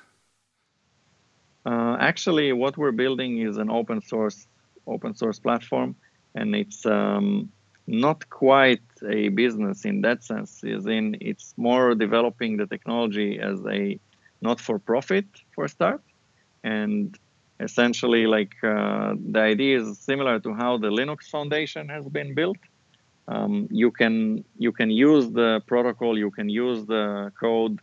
Uh, 1.66 1.96
actually, 2.00 2.54
what 2.54 2.78
we're 2.78 2.92
building 2.92 3.40
is 3.40 3.58
an 3.58 3.70
open 3.70 4.02
source 4.02 4.48
open 4.88 5.14
source 5.16 5.40
platform, 5.40 5.96
and 6.34 6.56
it's 6.56 6.86
um, 6.88 7.52
not 7.86 8.30
quite 8.30 8.82
a 9.08 9.30
business 9.30 9.86
in 9.86 10.02
that 10.02 10.24
sense. 10.24 10.64
Is 10.64 10.88
in 10.88 11.18
it's 11.22 11.54
more 11.58 11.94
developing 11.94 12.58
the 12.58 12.66
technology 12.66 13.40
as 13.40 13.60
a 13.68 14.00
not 14.42 14.60
for 14.60 14.80
profit 14.80 15.26
for 15.54 15.68
start, 15.68 16.02
and 16.64 17.18
essentially 17.62 18.26
like 18.28 18.54
uh, 18.64 19.14
the 19.34 19.40
idea 19.54 19.80
is 19.82 20.00
similar 20.00 20.40
to 20.40 20.54
how 20.54 20.78
the 20.78 20.92
Linux 21.00 21.30
Foundation 21.36 21.90
has 21.90 22.06
been 22.08 22.34
built. 22.34 22.62
Um, 23.28 23.68
you 23.72 23.92
can 23.92 24.44
you 24.58 24.72
can 24.72 24.90
use 24.90 25.26
the 25.32 25.62
protocol, 25.68 26.18
you 26.18 26.32
can 26.32 26.50
use 26.50 26.86
the 26.86 27.32
code, 27.40 27.80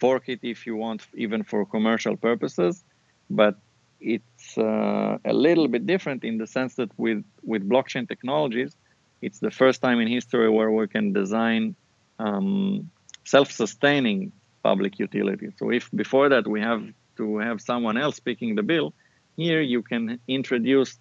fork 0.00 0.28
it 0.28 0.40
if 0.42 0.66
you 0.66 0.76
want, 0.76 1.00
even 1.14 1.42
for 1.42 1.64
commercial 1.64 2.16
purposes 2.16 2.84
but 3.30 3.56
it's 4.00 4.58
uh, 4.58 5.18
a 5.24 5.32
little 5.32 5.68
bit 5.68 5.86
different 5.86 6.24
in 6.24 6.38
the 6.38 6.46
sense 6.46 6.74
that 6.74 6.90
with, 6.98 7.24
with 7.42 7.68
blockchain 7.68 8.06
technologies, 8.08 8.76
it's 9.22 9.38
the 9.38 9.50
first 9.50 9.80
time 9.80 10.00
in 10.00 10.08
history 10.08 10.50
where 10.50 10.70
we 10.70 10.86
can 10.86 11.12
design 11.12 11.74
um, 12.18 12.90
self-sustaining 13.24 14.32
public 14.62 14.98
utility. 14.98 15.48
So 15.58 15.70
if 15.70 15.90
before 15.94 16.28
that 16.28 16.46
we 16.46 16.60
have 16.60 16.84
to 17.16 17.38
have 17.38 17.60
someone 17.60 17.96
else 17.96 18.20
picking 18.20 18.54
the 18.54 18.62
bill, 18.62 18.92
here 19.36 19.60
you 19.60 19.82
can 19.82 20.18
introduce 20.28 20.98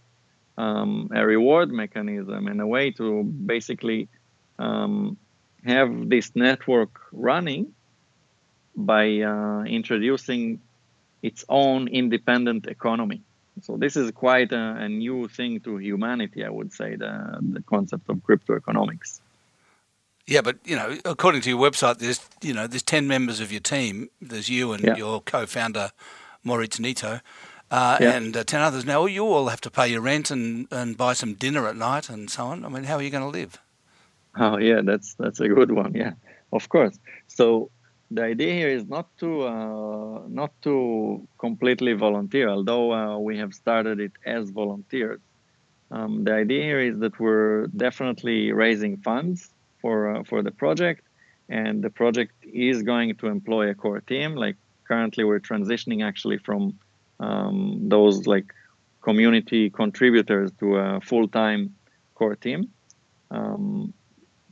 um, 0.58 1.10
a 1.14 1.26
reward 1.26 1.72
mechanism 1.72 2.48
and 2.48 2.62
a 2.62 2.68
way 2.68 2.92
to 2.92 3.24
basically 3.24 4.08
um, 4.60 5.18
have 5.66 6.10
this 6.10 6.36
network 6.36 7.00
running 7.12 7.74
by 8.76 9.22
uh, 9.22 9.64
introducing 9.64 10.60
its 11.22 11.46
own 11.50 11.88
independent 11.88 12.68
economy. 12.68 13.22
So 13.62 13.78
this 13.78 13.96
is 13.96 14.12
quite 14.12 14.52
a, 14.52 14.76
a, 14.80 14.90
new 14.90 15.28
thing 15.28 15.60
to 15.62 15.78
humanity, 15.78 16.44
I 16.44 16.50
would 16.50 16.74
say, 16.74 16.96
the, 16.96 17.38
the 17.40 17.62
concept 17.62 18.10
of 18.10 18.24
crypto 18.24 18.56
economics. 18.56 19.22
Yeah, 20.26 20.42
but 20.42 20.58
you 20.66 20.76
know, 20.76 20.98
according 21.06 21.42
to 21.42 21.50
your 21.50 21.60
website, 21.60 22.00
there's 22.00 22.22
you 22.42 22.54
know 22.54 22.66
there's 22.66 22.84
ten 22.84 23.08
members 23.08 23.42
of 23.42 23.52
your 23.52 23.60
team. 23.60 24.10
There's 24.22 24.50
you 24.50 24.72
and 24.72 24.84
yeah. 24.84 24.96
your 24.96 25.22
co-founder 25.22 25.92
Moritz 26.44 26.80
Neto, 26.80 27.20
uh, 27.74 27.98
yeah. 28.00 28.16
and 28.16 28.38
uh, 28.38 28.44
ten 28.44 28.62
others. 28.62 28.86
Now 28.86 29.08
you 29.08 29.26
all 29.26 29.48
have 29.48 29.62
to 29.62 29.72
pay 29.72 29.88
your 29.88 30.02
rent 30.02 30.30
and, 30.30 30.68
and 30.72 30.96
buy 30.96 31.14
some 31.14 31.34
dinner 31.34 31.68
at 31.68 31.76
night 31.76 32.08
and 32.08 32.30
so 32.30 32.46
on. 32.46 32.64
I 32.66 32.70
mean, 32.70 32.84
how 32.84 32.98
are 32.98 33.02
you 33.02 33.10
going 33.10 33.24
to 33.24 33.40
live? 33.40 33.58
Oh 34.38 34.58
yeah, 34.58 34.82
that's 34.84 35.16
that's 35.16 35.40
a 35.40 35.48
good 35.48 35.72
one. 35.72 35.94
Yeah, 35.96 36.14
of 36.52 36.70
course. 36.70 36.98
So 37.28 37.72
the 38.12 38.24
idea 38.24 38.54
here 38.54 38.70
is 38.70 38.86
not 38.86 39.08
to 39.18 39.30
uh, 39.42 40.22
not 40.28 40.52
to 40.62 41.28
completely 41.40 41.94
volunteer, 41.94 42.48
although 42.50 42.94
uh, 42.94 43.18
we 43.18 43.38
have 43.40 43.54
started 43.54 44.00
it 44.00 44.14
as 44.26 44.52
volunteers. 44.52 45.20
Um, 45.90 46.24
the 46.24 46.34
idea 46.34 46.64
here 46.64 46.80
is 46.80 47.00
that 47.00 47.20
we're 47.20 47.68
definitely 47.68 48.52
raising 48.52 48.98
funds 48.98 49.50
for 49.82 50.16
uh, 50.16 50.24
for 50.24 50.44
the 50.44 50.52
project, 50.52 51.02
and 51.50 51.84
the 51.84 51.90
project 51.90 52.34
is 52.44 52.84
going 52.84 53.16
to 53.16 53.28
employ 53.28 53.70
a 53.70 53.76
core 53.76 54.02
team. 54.02 54.36
Like 54.36 54.58
currently, 54.88 55.24
we're 55.24 55.40
transitioning 55.52 56.04
actually 56.04 56.38
from 56.38 56.78
um, 57.24 57.58
those 57.96 58.28
like 58.28 58.50
community 59.02 59.70
contributors 59.70 60.52
to 60.60 60.78
a 60.78 61.02
full-time 61.02 61.76
core 62.16 62.36
team, 62.36 62.70
um, 63.32 63.94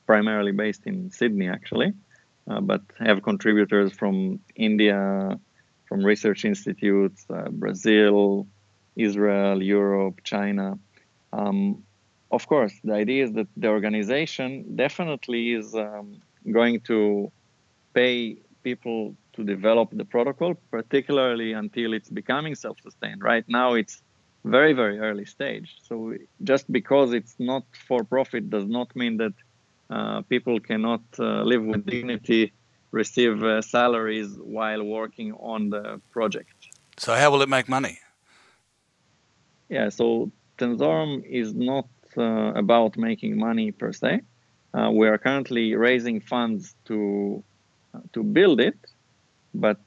primarily 0.06 0.52
based 0.52 0.84
in 0.86 1.12
Sydney, 1.12 1.50
actually. 1.50 1.94
Uh, 2.50 2.60
but 2.60 2.82
have 3.00 3.22
contributors 3.22 3.94
from 3.94 4.40
India, 4.56 5.40
from 5.88 6.04
research 6.04 6.44
institutes, 6.44 7.26
uh, 7.30 7.50
Brazil, 7.64 8.48
Israel, 8.96 9.62
Europe, 9.62 10.22
China. 10.24 10.68
Um, 11.32 11.84
of 12.32 12.48
course, 12.48 12.74
the 12.84 12.94
idea 12.94 13.26
is 13.26 13.32
that 13.34 13.48
the 13.56 13.68
organization 13.68 14.76
definitely 14.76 15.54
is 15.54 15.76
um, 15.76 16.08
going 16.60 16.82
to 16.82 17.32
pay 17.94 18.38
people 18.64 19.16
to 19.34 19.44
develop 19.44 19.90
the 19.92 20.06
protocol, 20.06 20.56
particularly 20.70 21.54
until 21.54 21.94
it's 21.94 22.10
becoming 22.10 22.56
self-sustained. 22.56 23.24
Right 23.24 23.46
now, 23.48 23.74
it's 23.74 24.02
very, 24.44 24.74
very 24.74 25.00
early 25.00 25.26
stage. 25.26 25.78
So 25.84 26.16
just 26.44 26.72
because 26.72 27.14
it's 27.14 27.36
not 27.40 27.64
for 27.88 28.04
profit 28.04 28.50
does 28.50 28.68
not 28.68 28.96
mean 28.96 29.18
that 29.18 29.34
uh, 29.90 30.22
people 30.22 30.60
cannot 30.60 31.02
uh, 31.20 31.44
live 31.44 31.64
with 31.64 31.86
dignity, 31.86 32.54
receive 32.92 33.44
uh, 33.44 33.62
salaries 33.62 34.38
while 34.40 34.84
working 34.84 35.34
on 35.34 35.70
the 35.70 36.02
project. 36.12 36.54
So 36.98 37.14
how 37.16 37.32
will 37.32 37.42
it 37.42 37.50
make 37.50 37.70
money? 37.70 38.00
Yeah, 39.70 39.90
so 39.90 40.32
Tenzorum 40.58 41.24
is 41.24 41.54
not 41.54 41.88
uh, 42.18 42.52
about 42.56 42.98
making 42.98 43.38
money 43.38 43.72
per 43.72 43.94
se. 43.94 44.22
Uh, 44.74 44.92
we 44.92 45.08
are 45.08 45.18
currently 45.18 45.76
raising 45.76 46.20
funds 46.20 46.76
to 46.86 47.44
uh, 47.94 48.00
to 48.14 48.24
build 48.24 48.62
it, 48.62 48.78
but 49.54 49.80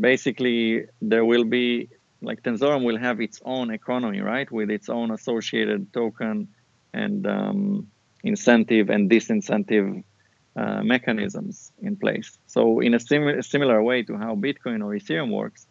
basically 0.00 0.86
there 1.00 1.24
will 1.24 1.44
be 1.44 1.88
like 2.22 2.42
Tenzorum 2.42 2.84
will 2.84 2.98
have 2.98 3.20
its 3.20 3.40
own 3.44 3.70
economy, 3.70 4.20
right, 4.20 4.50
with 4.50 4.70
its 4.70 4.88
own 4.88 5.10
associated 5.10 5.92
token 5.92 6.48
and 6.92 7.26
um, 7.26 7.88
incentive 8.24 8.90
and 8.90 9.10
disincentive 9.10 10.02
uh, 10.56 10.82
mechanisms 10.82 11.72
in 11.82 11.96
place. 11.96 12.38
So 12.46 12.80
in 12.80 12.94
a 12.94 13.00
sim- 13.00 13.42
similar 13.42 13.82
way 13.82 14.02
to 14.04 14.16
how 14.16 14.34
Bitcoin 14.34 14.82
or 14.82 14.94
Ethereum 14.94 15.30
works, 15.30 15.66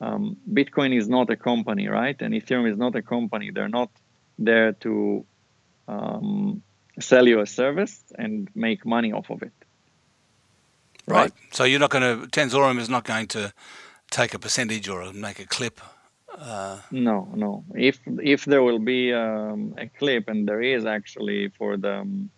um, 0.00 0.36
Bitcoin 0.50 0.96
is 0.96 1.08
not 1.08 1.28
a 1.30 1.36
company, 1.36 1.88
right, 1.88 2.20
and 2.22 2.32
Ethereum 2.32 2.70
is 2.70 2.78
not 2.78 2.94
a 2.94 3.02
company. 3.02 3.50
They're 3.50 3.68
not 3.68 3.90
there 4.38 4.72
to 4.84 5.26
um, 5.88 6.62
sell 6.98 7.26
you 7.26 7.40
a 7.40 7.46
service 7.46 8.02
and 8.16 8.48
make 8.54 8.86
money 8.86 9.12
off 9.12 9.30
of 9.30 9.42
it. 9.42 9.52
Right. 11.10 11.22
right. 11.22 11.32
So 11.52 11.64
you're 11.64 11.80
not 11.80 11.90
going 11.90 12.02
to 12.02 12.26
Tenzorum 12.28 12.78
is 12.78 12.88
not 12.88 13.04
going 13.04 13.26
to 13.28 13.52
take 14.10 14.34
a 14.34 14.38
percentage 14.38 14.88
or 14.88 15.12
make 15.12 15.38
a 15.40 15.46
clip. 15.46 15.80
Uh... 16.36 16.78
No, 16.90 17.28
no. 17.34 17.64
If 17.74 17.98
if 18.22 18.44
there 18.44 18.62
will 18.62 18.78
be 18.78 19.12
um, 19.12 19.74
a 19.78 19.86
clip, 19.88 20.28
and 20.28 20.48
there 20.48 20.62
is 20.62 20.84
actually 20.86 21.48
for 21.48 21.76
the 21.76 22.00
um, 22.00 22.30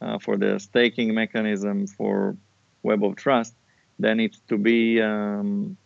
uh, 0.00 0.18
for 0.18 0.36
the 0.36 0.58
staking 0.58 1.14
mechanism 1.14 1.86
for 1.86 2.36
Web 2.82 3.04
of 3.04 3.16
Trust, 3.16 3.54
then 3.98 4.20
it's 4.20 4.40
to 4.48 4.58
be 4.58 5.00
um, 5.00 5.76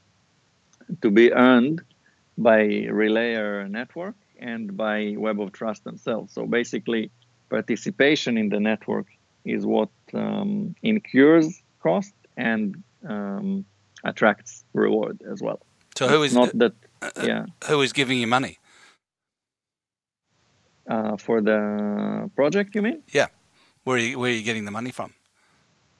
to 1.03 1.11
be 1.11 1.33
earned 1.33 1.83
by 2.37 2.61
Relayer 2.91 3.69
network 3.71 4.17
and 4.39 4.77
by 4.77 5.15
Web 5.17 5.41
of 5.41 5.53
Trust 5.53 5.85
themselves. 5.85 6.33
So 6.33 6.47
basically, 6.47 7.11
participation 7.51 8.37
in 8.39 8.49
the 8.49 8.61
network 8.61 9.07
is 9.45 9.65
what 9.65 9.91
um, 10.13 10.75
incurs 10.83 11.63
cost 11.81 12.15
and 12.37 12.83
um, 13.09 13.65
attracts 14.05 14.65
reward 14.73 15.23
as 15.31 15.41
well. 15.41 15.61
So 15.97 16.09
who 16.09 16.23
is 16.23 16.35
not 16.35 16.57
that? 16.59 16.75
Uh, 17.03 17.11
uh, 17.17 17.23
yeah. 17.27 17.47
Who 17.67 17.81
is 17.83 17.93
giving 17.93 18.19
you 18.19 18.27
money? 18.27 18.59
Uh, 20.89 21.17
for 21.17 21.41
the 21.43 22.31
project, 22.35 22.75
you 22.75 22.83
mean? 22.83 23.03
Yeah. 23.13 23.27
Where 23.85 23.97
are 23.97 24.01
you, 24.01 24.19
where 24.19 24.31
are 24.31 24.35
you 24.35 24.43
getting 24.43 24.65
the 24.65 24.71
money 24.71 24.91
from? 24.91 25.13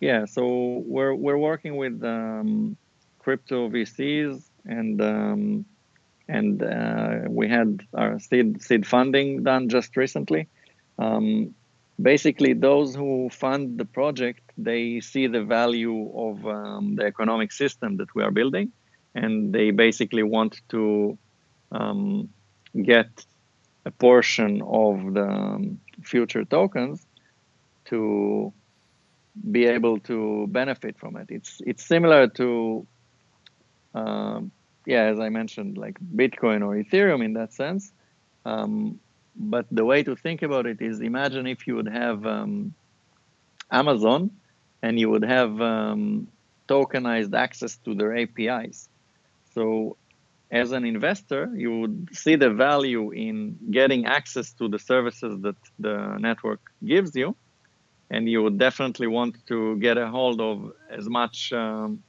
Yeah, 0.01 0.27
so 0.27 0.83
we're 0.87 1.15
we're 1.15 1.39
working 1.39 1.77
with 1.77 2.05
um, 2.05 2.77
crypto 3.19 3.69
VCs 3.69 4.49
and 4.65 5.03
um, 5.03 5.65
and 6.29 6.63
uh, 6.63 7.21
we 7.29 7.49
had 7.49 7.81
our 7.95 8.21
seed 8.21 8.63
seed 8.63 8.87
funding 8.87 9.43
done 9.43 9.69
just 9.69 9.97
recently. 9.97 10.49
Um, 10.99 11.55
basically, 12.01 12.53
those 12.53 12.95
who 12.95 13.29
fund 13.31 13.79
the 13.79 13.85
project 13.85 14.43
they 14.57 15.01
see 15.01 15.27
the 15.29 15.43
value 15.43 16.11
of 16.17 16.45
um, 16.47 16.97
the 16.97 17.05
economic 17.05 17.53
system 17.53 17.97
that 17.99 18.15
we 18.15 18.23
are 18.23 18.31
building, 18.31 18.73
and 19.15 19.53
they 19.53 19.71
basically 19.71 20.23
want 20.23 20.61
to 20.71 21.17
um, 21.71 22.29
get 22.83 23.25
a 23.85 23.91
portion 23.91 24.63
of 24.63 25.15
the 25.15 25.29
um, 25.29 25.81
future 26.03 26.45
tokens 26.45 27.07
to 27.87 28.53
be 29.51 29.67
able 29.67 30.01
to 30.01 30.47
benefit 30.49 30.99
from 30.99 31.17
it. 31.17 31.27
It's 31.31 31.61
it's 31.65 31.85
similar 31.85 32.27
to 32.29 32.87
um, 33.95 34.51
yeah, 34.87 35.05
as 35.05 35.21
I 35.21 35.29
mentioned, 35.29 35.77
like 35.79 35.99
Bitcoin 36.01 36.63
or 36.67 36.75
Ethereum 36.83 37.25
in 37.25 37.35
that 37.35 37.53
sense. 37.53 37.93
Um, 38.45 39.01
but 39.39 39.67
the 39.71 39.85
way 39.85 40.03
to 40.03 40.17
think 40.17 40.43
about 40.43 40.67
it 40.67 40.83
is 40.83 41.01
imagine 41.01 41.47
if 41.47 41.67
you 41.67 41.77
would 41.77 41.89
have 41.89 42.27
um, 42.27 42.75
Amazon 43.71 44.31
and 44.83 44.99
you 44.99 45.09
would 45.11 45.25
have 45.25 45.61
um, 45.61 46.29
tokenized 46.69 47.35
access 47.35 47.77
to 47.79 47.95
their 47.95 48.17
APIs. 48.17 48.89
So, 49.55 49.97
as 50.51 50.73
an 50.73 50.85
investor, 50.85 51.51
you 51.55 51.81
would 51.81 52.09
see 52.13 52.35
the 52.37 52.51
value 52.51 53.11
in 53.11 53.59
getting 53.71 54.07
access 54.07 54.53
to 54.55 54.69
the 54.69 54.79
services 54.79 55.41
that 55.43 55.57
the 55.79 56.17
network 56.19 56.61
gives 56.85 57.15
you, 57.15 57.37
and 58.11 58.29
you 58.29 58.43
would 58.43 58.59
definitely 58.59 59.07
want 59.07 59.37
to 59.47 59.77
get 59.77 59.99
a 59.99 60.09
hold 60.09 60.41
of 60.41 60.73
as 60.91 61.09
much 61.09 61.53
um, 61.53 62.03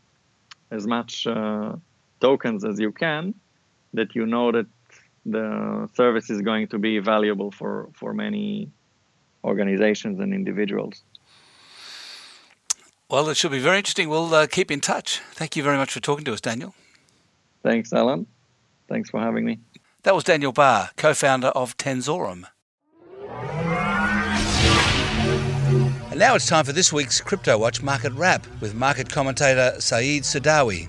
as 0.72 0.88
much 0.88 1.28
uh, 1.28 1.76
tokens 2.22 2.64
as 2.64 2.80
you 2.80 2.92
can 2.92 3.34
that 3.94 4.16
you 4.16 4.26
know 4.26 4.52
that 4.52 4.68
the 5.26 5.90
service 5.94 6.30
is 6.30 6.42
going 6.42 6.68
to 6.70 6.80
be 6.80 7.00
valuable 7.00 7.52
for, 7.52 7.90
for 7.94 8.14
many 8.14 8.72
organizations 9.44 10.20
and 10.20 10.34
individuals. 10.34 11.04
Well, 13.10 13.30
it 13.30 13.38
should 13.38 13.52
be 13.52 13.60
very 13.60 13.78
interesting. 13.78 14.10
We'll 14.10 14.34
uh, 14.34 14.48
keep 14.48 14.70
in 14.70 14.82
touch. 14.82 15.20
Thank 15.32 15.56
you 15.56 15.64
very 15.64 15.78
much 15.78 15.92
for 15.92 16.00
talking 16.00 16.26
to 16.26 16.34
us, 16.34 16.42
Daniel. 16.42 16.76
Thanks, 17.64 17.92
Alan. 17.92 18.28
Thanks 18.88 19.10
for 19.10 19.20
having 19.20 19.46
me. 19.46 19.60
That 20.04 20.16
was 20.16 20.24
Daniel 20.24 20.52
Barr, 20.52 20.92
co 20.96 21.14
founder 21.14 21.48
of 21.48 21.76
Tenzorum. 21.78 22.46
And 26.10 26.20
now 26.20 26.36
it's 26.36 26.48
time 26.48 26.66
for 26.66 26.72
this 26.72 26.94
week's 26.94 27.20
Crypto 27.20 27.58
Watch 27.58 27.82
Market 27.82 28.14
Wrap 28.14 28.46
with 28.62 28.76
market 28.76 29.10
commentator 29.10 29.76
Saeed 29.80 30.24
Sadawi. 30.24 30.88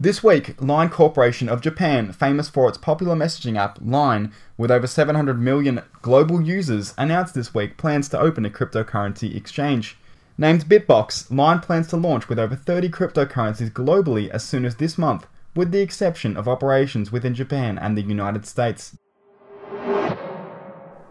This 0.00 0.22
week, 0.22 0.62
Line 0.62 0.90
Corporation 0.90 1.48
of 1.48 1.60
Japan, 1.60 2.12
famous 2.12 2.48
for 2.48 2.68
its 2.68 2.78
popular 2.78 3.16
messaging 3.16 3.58
app 3.58 3.80
Line, 3.84 4.32
with 4.56 4.70
over 4.70 4.86
700 4.86 5.40
million 5.40 5.82
global 6.02 6.40
users, 6.40 6.94
announced 6.96 7.34
this 7.34 7.52
week 7.52 7.76
plans 7.76 8.08
to 8.10 8.20
open 8.20 8.46
a 8.46 8.50
cryptocurrency 8.50 9.34
exchange. 9.34 9.98
Named 10.36 10.66
Bitbox, 10.66 11.36
Line 11.36 11.58
plans 11.58 11.88
to 11.88 11.96
launch 11.96 12.28
with 12.28 12.38
over 12.38 12.54
30 12.54 12.90
cryptocurrencies 12.90 13.72
globally 13.72 14.28
as 14.28 14.44
soon 14.44 14.64
as 14.64 14.76
this 14.76 14.98
month, 14.98 15.26
with 15.56 15.72
the 15.72 15.80
exception 15.80 16.36
of 16.36 16.46
operations 16.46 17.10
within 17.10 17.34
Japan 17.34 17.76
and 17.76 17.98
the 17.98 18.02
United 18.02 18.46
States. 18.46 18.96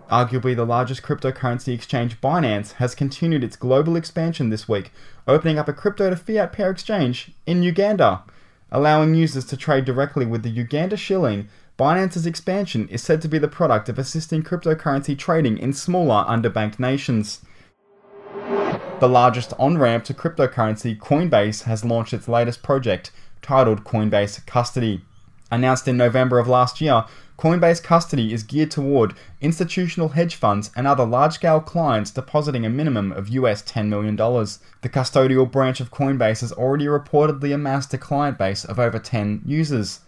Arguably 0.10 0.56
the 0.56 0.65
largest 0.65 1.04
cryptocurrency 1.04 1.73
exchange, 1.73 2.21
Binance, 2.21 2.71
has 2.76 2.95
continued 2.95 3.43
its 3.43 3.58
global 3.58 3.97
expansion 3.97 4.50
this 4.50 4.69
week, 4.69 4.93
opening 5.28 5.60
up 5.60 5.67
a 5.67 5.73
crypto 5.73 6.10
to 6.10 6.15
fiat 6.15 6.54
pair 6.54 6.71
exchange 6.71 7.34
in 7.45 7.63
Uganda. 7.63 8.23
Allowing 8.71 9.15
users 9.15 9.45
to 9.45 9.58
trade 9.58 9.86
directly 9.86 10.25
with 10.25 10.43
the 10.43 10.49
Uganda 10.49 10.97
shilling, 10.97 11.47
Binance's 11.77 12.25
expansion 12.25 12.88
is 12.89 13.01
said 13.01 13.21
to 13.21 13.27
be 13.27 13.38
the 13.38 13.47
product 13.47 13.88
of 13.88 13.97
assisting 13.97 14.43
cryptocurrency 14.43 15.17
trading 15.17 15.58
in 15.58 15.73
smaller, 15.73 16.25
underbanked 16.25 16.80
nations. 16.80 17.41
The 18.99 19.08
largest 19.08 19.53
on 19.60 19.77
ramp 19.77 20.03
to 20.06 20.13
cryptocurrency, 20.13 20.97
Coinbase, 20.97 21.63
has 21.63 21.86
launched 21.86 22.13
its 22.13 22.27
latest 22.27 22.63
project, 22.63 23.12
titled 23.41 23.84
Coinbase 23.84 24.45
Custody. 24.45 25.01
Announced 25.49 25.88
in 25.88 25.95
November 25.95 26.39
of 26.39 26.47
last 26.47 26.82
year, 26.82 27.06
Coinbase 27.38 27.84
Custody 27.84 28.34
is 28.34 28.41
geared 28.41 28.71
toward 28.71 29.13
institutional 29.41 30.10
hedge 30.10 30.34
funds 30.34 30.71
and 30.76 30.88
other 30.88 31.06
large 31.06 31.34
scale 31.34 31.60
clients 31.60 32.10
depositing 32.10 32.65
a 32.65 32.69
minimum 32.69 33.12
of 33.12 33.30
US 33.30 33.62
$10 33.62 33.89
million. 33.89 34.15
The 34.15 34.89
custodial 34.89 35.52
branch 35.52 35.80
of 35.80 35.91
Coinbase 35.91 36.41
has 36.41 36.52
already 36.52 36.86
reportedly 36.86 37.54
amassed 37.54 37.93
a 37.93 38.00
client 38.00 38.39
base 38.39 38.65
of 38.65 38.80
over 38.80 38.97
10 38.97 39.43
users. 39.45 40.00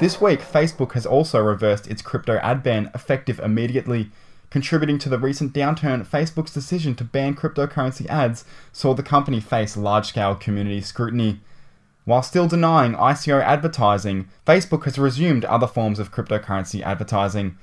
This 0.00 0.20
week, 0.20 0.40
Facebook 0.40 0.92
has 0.92 1.06
also 1.06 1.38
reversed 1.40 1.86
its 1.86 2.02
crypto 2.02 2.36
ad 2.42 2.62
ban 2.62 2.90
effective 2.94 3.40
immediately. 3.40 4.10
Contributing 4.50 4.98
to 4.98 5.08
the 5.08 5.18
recent 5.18 5.54
downturn, 5.54 6.06
Facebook's 6.06 6.52
decision 6.52 6.94
to 6.96 7.04
ban 7.04 7.34
cryptocurrency 7.34 8.06
ads 8.08 8.44
saw 8.70 8.92
the 8.92 9.02
company 9.02 9.40
face 9.40 9.78
large 9.78 10.08
scale 10.08 10.34
community 10.34 10.82
scrutiny. 10.82 11.40
While 12.10 12.24
still 12.24 12.48
denying 12.48 12.94
ICO 12.94 13.40
advertising, 13.40 14.28
Facebook 14.44 14.82
has 14.82 14.98
resumed 14.98 15.44
other 15.44 15.68
forms 15.68 16.00
of 16.00 16.10
cryptocurrency 16.10 16.82
advertising. 16.82 17.56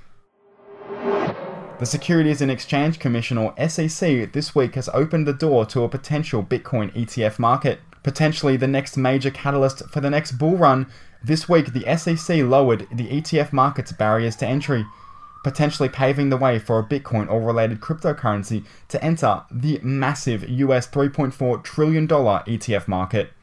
The 1.79 1.85
Securities 1.85 2.41
and 2.41 2.49
Exchange 2.49 2.97
Commission, 2.97 3.37
or 3.37 3.53
SEC, 3.67 4.31
this 4.31 4.55
week 4.55 4.75
has 4.75 4.87
opened 4.93 5.27
the 5.27 5.33
door 5.33 5.65
to 5.65 5.83
a 5.83 5.89
potential 5.89 6.43
Bitcoin 6.43 6.93
ETF 6.93 7.39
market. 7.39 7.81
Potentially 8.03 8.55
the 8.55 8.69
next 8.69 8.95
major 8.95 9.31
catalyst 9.31 9.85
for 9.89 9.99
the 9.99 10.09
next 10.09 10.37
bull 10.37 10.55
run, 10.55 10.87
this 11.21 11.49
week 11.49 11.73
the 11.73 11.97
SEC 11.97 12.37
lowered 12.37 12.87
the 12.89 13.09
ETF 13.09 13.51
market's 13.51 13.91
barriers 13.91 14.37
to 14.37 14.47
entry, 14.47 14.85
potentially 15.43 15.89
paving 15.89 16.29
the 16.29 16.37
way 16.37 16.57
for 16.57 16.79
a 16.79 16.87
Bitcoin 16.87 17.29
or 17.29 17.41
related 17.41 17.81
cryptocurrency 17.81 18.63
to 18.87 19.03
enter 19.03 19.43
the 19.51 19.81
massive 19.83 20.47
US 20.49 20.87
$3.4 20.87 21.61
trillion 21.65 22.07
ETF 22.07 22.87
market. 22.87 23.33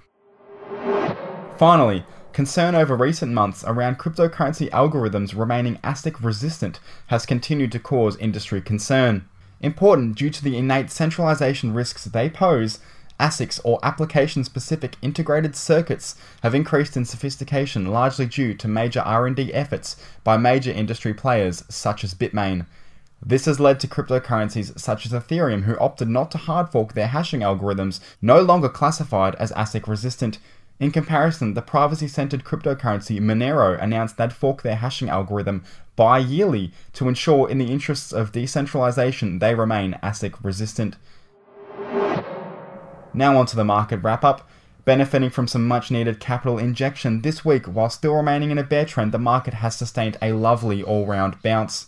Finally, 1.56 2.04
concern 2.32 2.74
over 2.74 2.96
recent 2.96 3.32
months 3.32 3.62
around 3.64 3.98
cryptocurrency 3.98 4.68
algorithms 4.70 5.38
remaining 5.38 5.76
ASIC 5.84 6.22
resistant 6.22 6.80
has 7.06 7.24
continued 7.24 7.70
to 7.72 7.78
cause 7.78 8.16
industry 8.16 8.60
concern. 8.60 9.24
Important 9.60 10.16
due 10.16 10.30
to 10.30 10.42
the 10.42 10.58
innate 10.58 10.90
centralization 10.90 11.72
risks 11.72 12.04
they 12.04 12.28
pose, 12.28 12.80
ASICs 13.20 13.60
or 13.62 13.78
application 13.84 14.42
specific 14.42 14.96
integrated 15.00 15.54
circuits 15.54 16.16
have 16.42 16.54
increased 16.54 16.96
in 16.96 17.04
sophistication 17.04 17.86
largely 17.86 18.26
due 18.26 18.52
to 18.54 18.66
major 18.66 19.00
R&D 19.00 19.54
efforts 19.54 19.96
by 20.24 20.36
major 20.36 20.72
industry 20.72 21.14
players 21.14 21.62
such 21.68 22.02
as 22.02 22.14
Bitmain. 22.14 22.66
This 23.24 23.46
has 23.46 23.60
led 23.60 23.80
to 23.80 23.88
cryptocurrencies 23.88 24.78
such 24.78 25.06
as 25.06 25.12
Ethereum 25.12 25.62
who 25.62 25.78
opted 25.78 26.08
not 26.08 26.30
to 26.32 26.38
hard 26.38 26.68
fork 26.68 26.92
their 26.92 27.06
hashing 27.06 27.40
algorithms, 27.40 28.00
no 28.20 28.42
longer 28.42 28.68
classified 28.68 29.34
as 29.36 29.52
ASIC 29.52 29.86
resistant, 29.86 30.38
in 30.80 30.90
comparison, 30.90 31.54
the 31.54 31.62
privacy 31.62 32.08
centered 32.08 32.44
cryptocurrency 32.44 33.20
Monero 33.20 33.80
announced 33.80 34.16
they'd 34.16 34.32
fork 34.32 34.62
their 34.62 34.76
hashing 34.76 35.08
algorithm 35.08 35.62
bi 35.94 36.18
yearly 36.18 36.72
to 36.94 37.08
ensure, 37.08 37.48
in 37.48 37.58
the 37.58 37.70
interests 37.70 38.12
of 38.12 38.32
decentralization, 38.32 39.38
they 39.38 39.54
remain 39.54 39.96
ASIC 40.02 40.34
resistant. 40.42 40.96
Now, 43.16 43.36
on 43.36 43.46
to 43.46 43.56
the 43.56 43.64
market 43.64 43.98
wrap 43.98 44.24
up. 44.24 44.48
Benefiting 44.84 45.30
from 45.30 45.46
some 45.46 45.66
much 45.66 45.90
needed 45.90 46.20
capital 46.20 46.58
injection 46.58 47.22
this 47.22 47.44
week, 47.44 47.66
while 47.66 47.88
still 47.88 48.16
remaining 48.16 48.50
in 48.50 48.58
a 48.58 48.64
bear 48.64 48.84
trend, 48.84 49.12
the 49.12 49.18
market 49.18 49.54
has 49.54 49.76
sustained 49.76 50.18
a 50.20 50.32
lovely 50.32 50.82
all 50.82 51.06
round 51.06 51.40
bounce. 51.40 51.86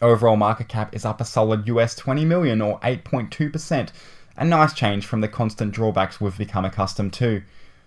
Overall 0.00 0.36
market 0.36 0.68
cap 0.68 0.92
is 0.94 1.04
up 1.04 1.20
a 1.20 1.24
solid 1.24 1.68
US 1.68 1.94
20 1.94 2.24
million 2.24 2.60
or 2.60 2.80
8.2%, 2.80 3.90
a 4.36 4.44
nice 4.44 4.72
change 4.72 5.06
from 5.06 5.20
the 5.20 5.28
constant 5.28 5.72
drawbacks 5.72 6.20
we've 6.20 6.36
become 6.36 6.64
accustomed 6.64 7.12
to 7.12 7.42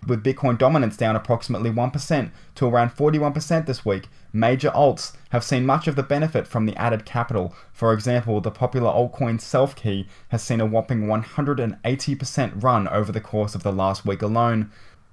with 0.07 0.23
Bitcoin 0.23 0.57
dominance 0.57 0.97
down 0.97 1.15
approximately 1.15 1.69
1% 1.69 2.31
to 2.55 2.67
around 2.67 2.89
41% 2.89 3.65
this 3.65 3.85
week, 3.85 4.07
major 4.31 4.69
alts 4.69 5.15
have 5.29 5.43
seen 5.43 5.65
much 5.65 5.87
of 5.87 5.95
the 5.95 6.03
benefit 6.03 6.47
from 6.47 6.65
the 6.65 6.75
added 6.75 7.05
capital. 7.05 7.55
For 7.71 7.93
example, 7.93 8.41
the 8.41 8.51
popular 8.51 8.91
altcoin 8.91 9.39
Selfkey 9.39 10.07
has 10.29 10.43
seen 10.43 10.61
a 10.61 10.65
whopping 10.65 11.07
180% 11.07 12.63
run 12.63 12.87
over 12.87 13.11
the 13.11 13.21
course 13.21 13.55
of 13.55 13.63
the 13.63 13.71
last 13.71 14.05
week 14.05 14.21
alone. 14.21 14.71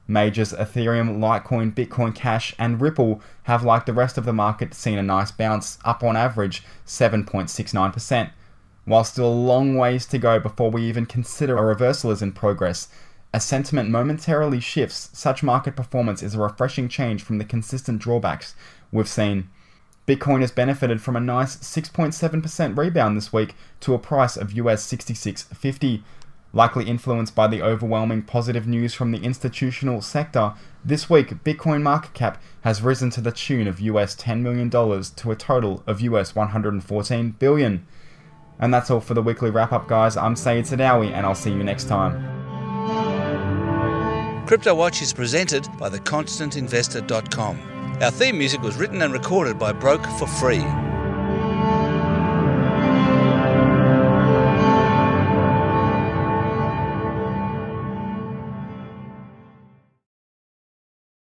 Majors 0.08 0.52
Ethereum, 0.52 1.18
Litecoin, 1.18 1.72
Bitcoin 1.74 2.14
Cash, 2.14 2.54
and 2.58 2.80
Ripple 2.80 3.20
have, 3.44 3.64
like 3.64 3.86
the 3.86 3.92
rest 3.92 4.18
of 4.18 4.24
the 4.24 4.32
market, 4.32 4.74
seen 4.74 4.98
a 4.98 5.02
nice 5.02 5.30
bounce, 5.30 5.78
up 5.84 6.02
on 6.02 6.16
average 6.16 6.64
7.69%. 6.86 8.30
While 8.84 9.04
still 9.04 9.28
a 9.28 9.32
long 9.32 9.76
ways 9.76 10.06
to 10.06 10.18
go 10.18 10.40
before 10.40 10.70
we 10.70 10.82
even 10.82 11.06
consider 11.06 11.56
a 11.56 11.64
reversal 11.64 12.10
is 12.10 12.20
in 12.20 12.32
progress, 12.32 12.88
as 13.32 13.44
sentiment 13.44 13.88
momentarily 13.88 14.60
shifts, 14.60 15.08
such 15.14 15.42
market 15.42 15.74
performance 15.74 16.22
is 16.22 16.34
a 16.34 16.40
refreshing 16.40 16.88
change 16.88 17.22
from 17.22 17.38
the 17.38 17.44
consistent 17.44 18.00
drawbacks 18.00 18.54
we've 18.90 19.08
seen. 19.08 19.48
Bitcoin 20.06 20.40
has 20.40 20.50
benefited 20.50 21.00
from 21.00 21.16
a 21.16 21.20
nice 21.20 21.56
6.7% 21.56 22.76
rebound 22.76 23.16
this 23.16 23.32
week 23.32 23.54
to 23.80 23.94
a 23.94 23.98
price 23.98 24.36
of 24.36 24.52
US 24.52 24.86
66.50. 24.86 26.02
Likely 26.52 26.84
influenced 26.84 27.34
by 27.34 27.46
the 27.46 27.62
overwhelming 27.62 28.22
positive 28.22 28.66
news 28.66 28.92
from 28.92 29.10
the 29.10 29.22
institutional 29.22 30.02
sector, 30.02 30.52
this 30.84 31.08
week 31.08 31.42
Bitcoin 31.42 31.80
market 31.80 32.12
cap 32.12 32.42
has 32.60 32.82
risen 32.82 33.08
to 33.10 33.22
the 33.22 33.32
tune 33.32 33.66
of 33.66 33.80
US 33.80 34.14
$10 34.14 34.40
million 34.40 34.68
to 34.68 35.30
a 35.30 35.36
total 35.36 35.82
of 35.86 36.02
US 36.02 36.34
114 36.34 37.30
billion. 37.38 37.86
And 38.58 38.74
that's 38.74 38.90
all 38.90 39.00
for 39.00 39.14
the 39.14 39.22
weekly 39.22 39.50
wrap 39.50 39.72
up, 39.72 39.88
guys. 39.88 40.16
I'm 40.16 40.36
Sayed 40.36 40.66
Sadawi, 40.66 41.10
and 41.10 41.24
I'll 41.24 41.34
see 41.34 41.50
you 41.50 41.64
next 41.64 41.84
time. 41.84 42.41
Crypto 44.52 44.74
Watch 44.74 45.00
is 45.00 45.14
presented 45.14 45.66
by 45.78 45.88
theconstantinvestor.com. 45.88 47.98
Our 48.02 48.10
theme 48.10 48.36
music 48.36 48.60
was 48.60 48.76
written 48.76 49.00
and 49.00 49.10
recorded 49.10 49.58
by 49.58 49.72
Broke 49.72 50.04
for 50.18 50.26
free. 50.26 50.62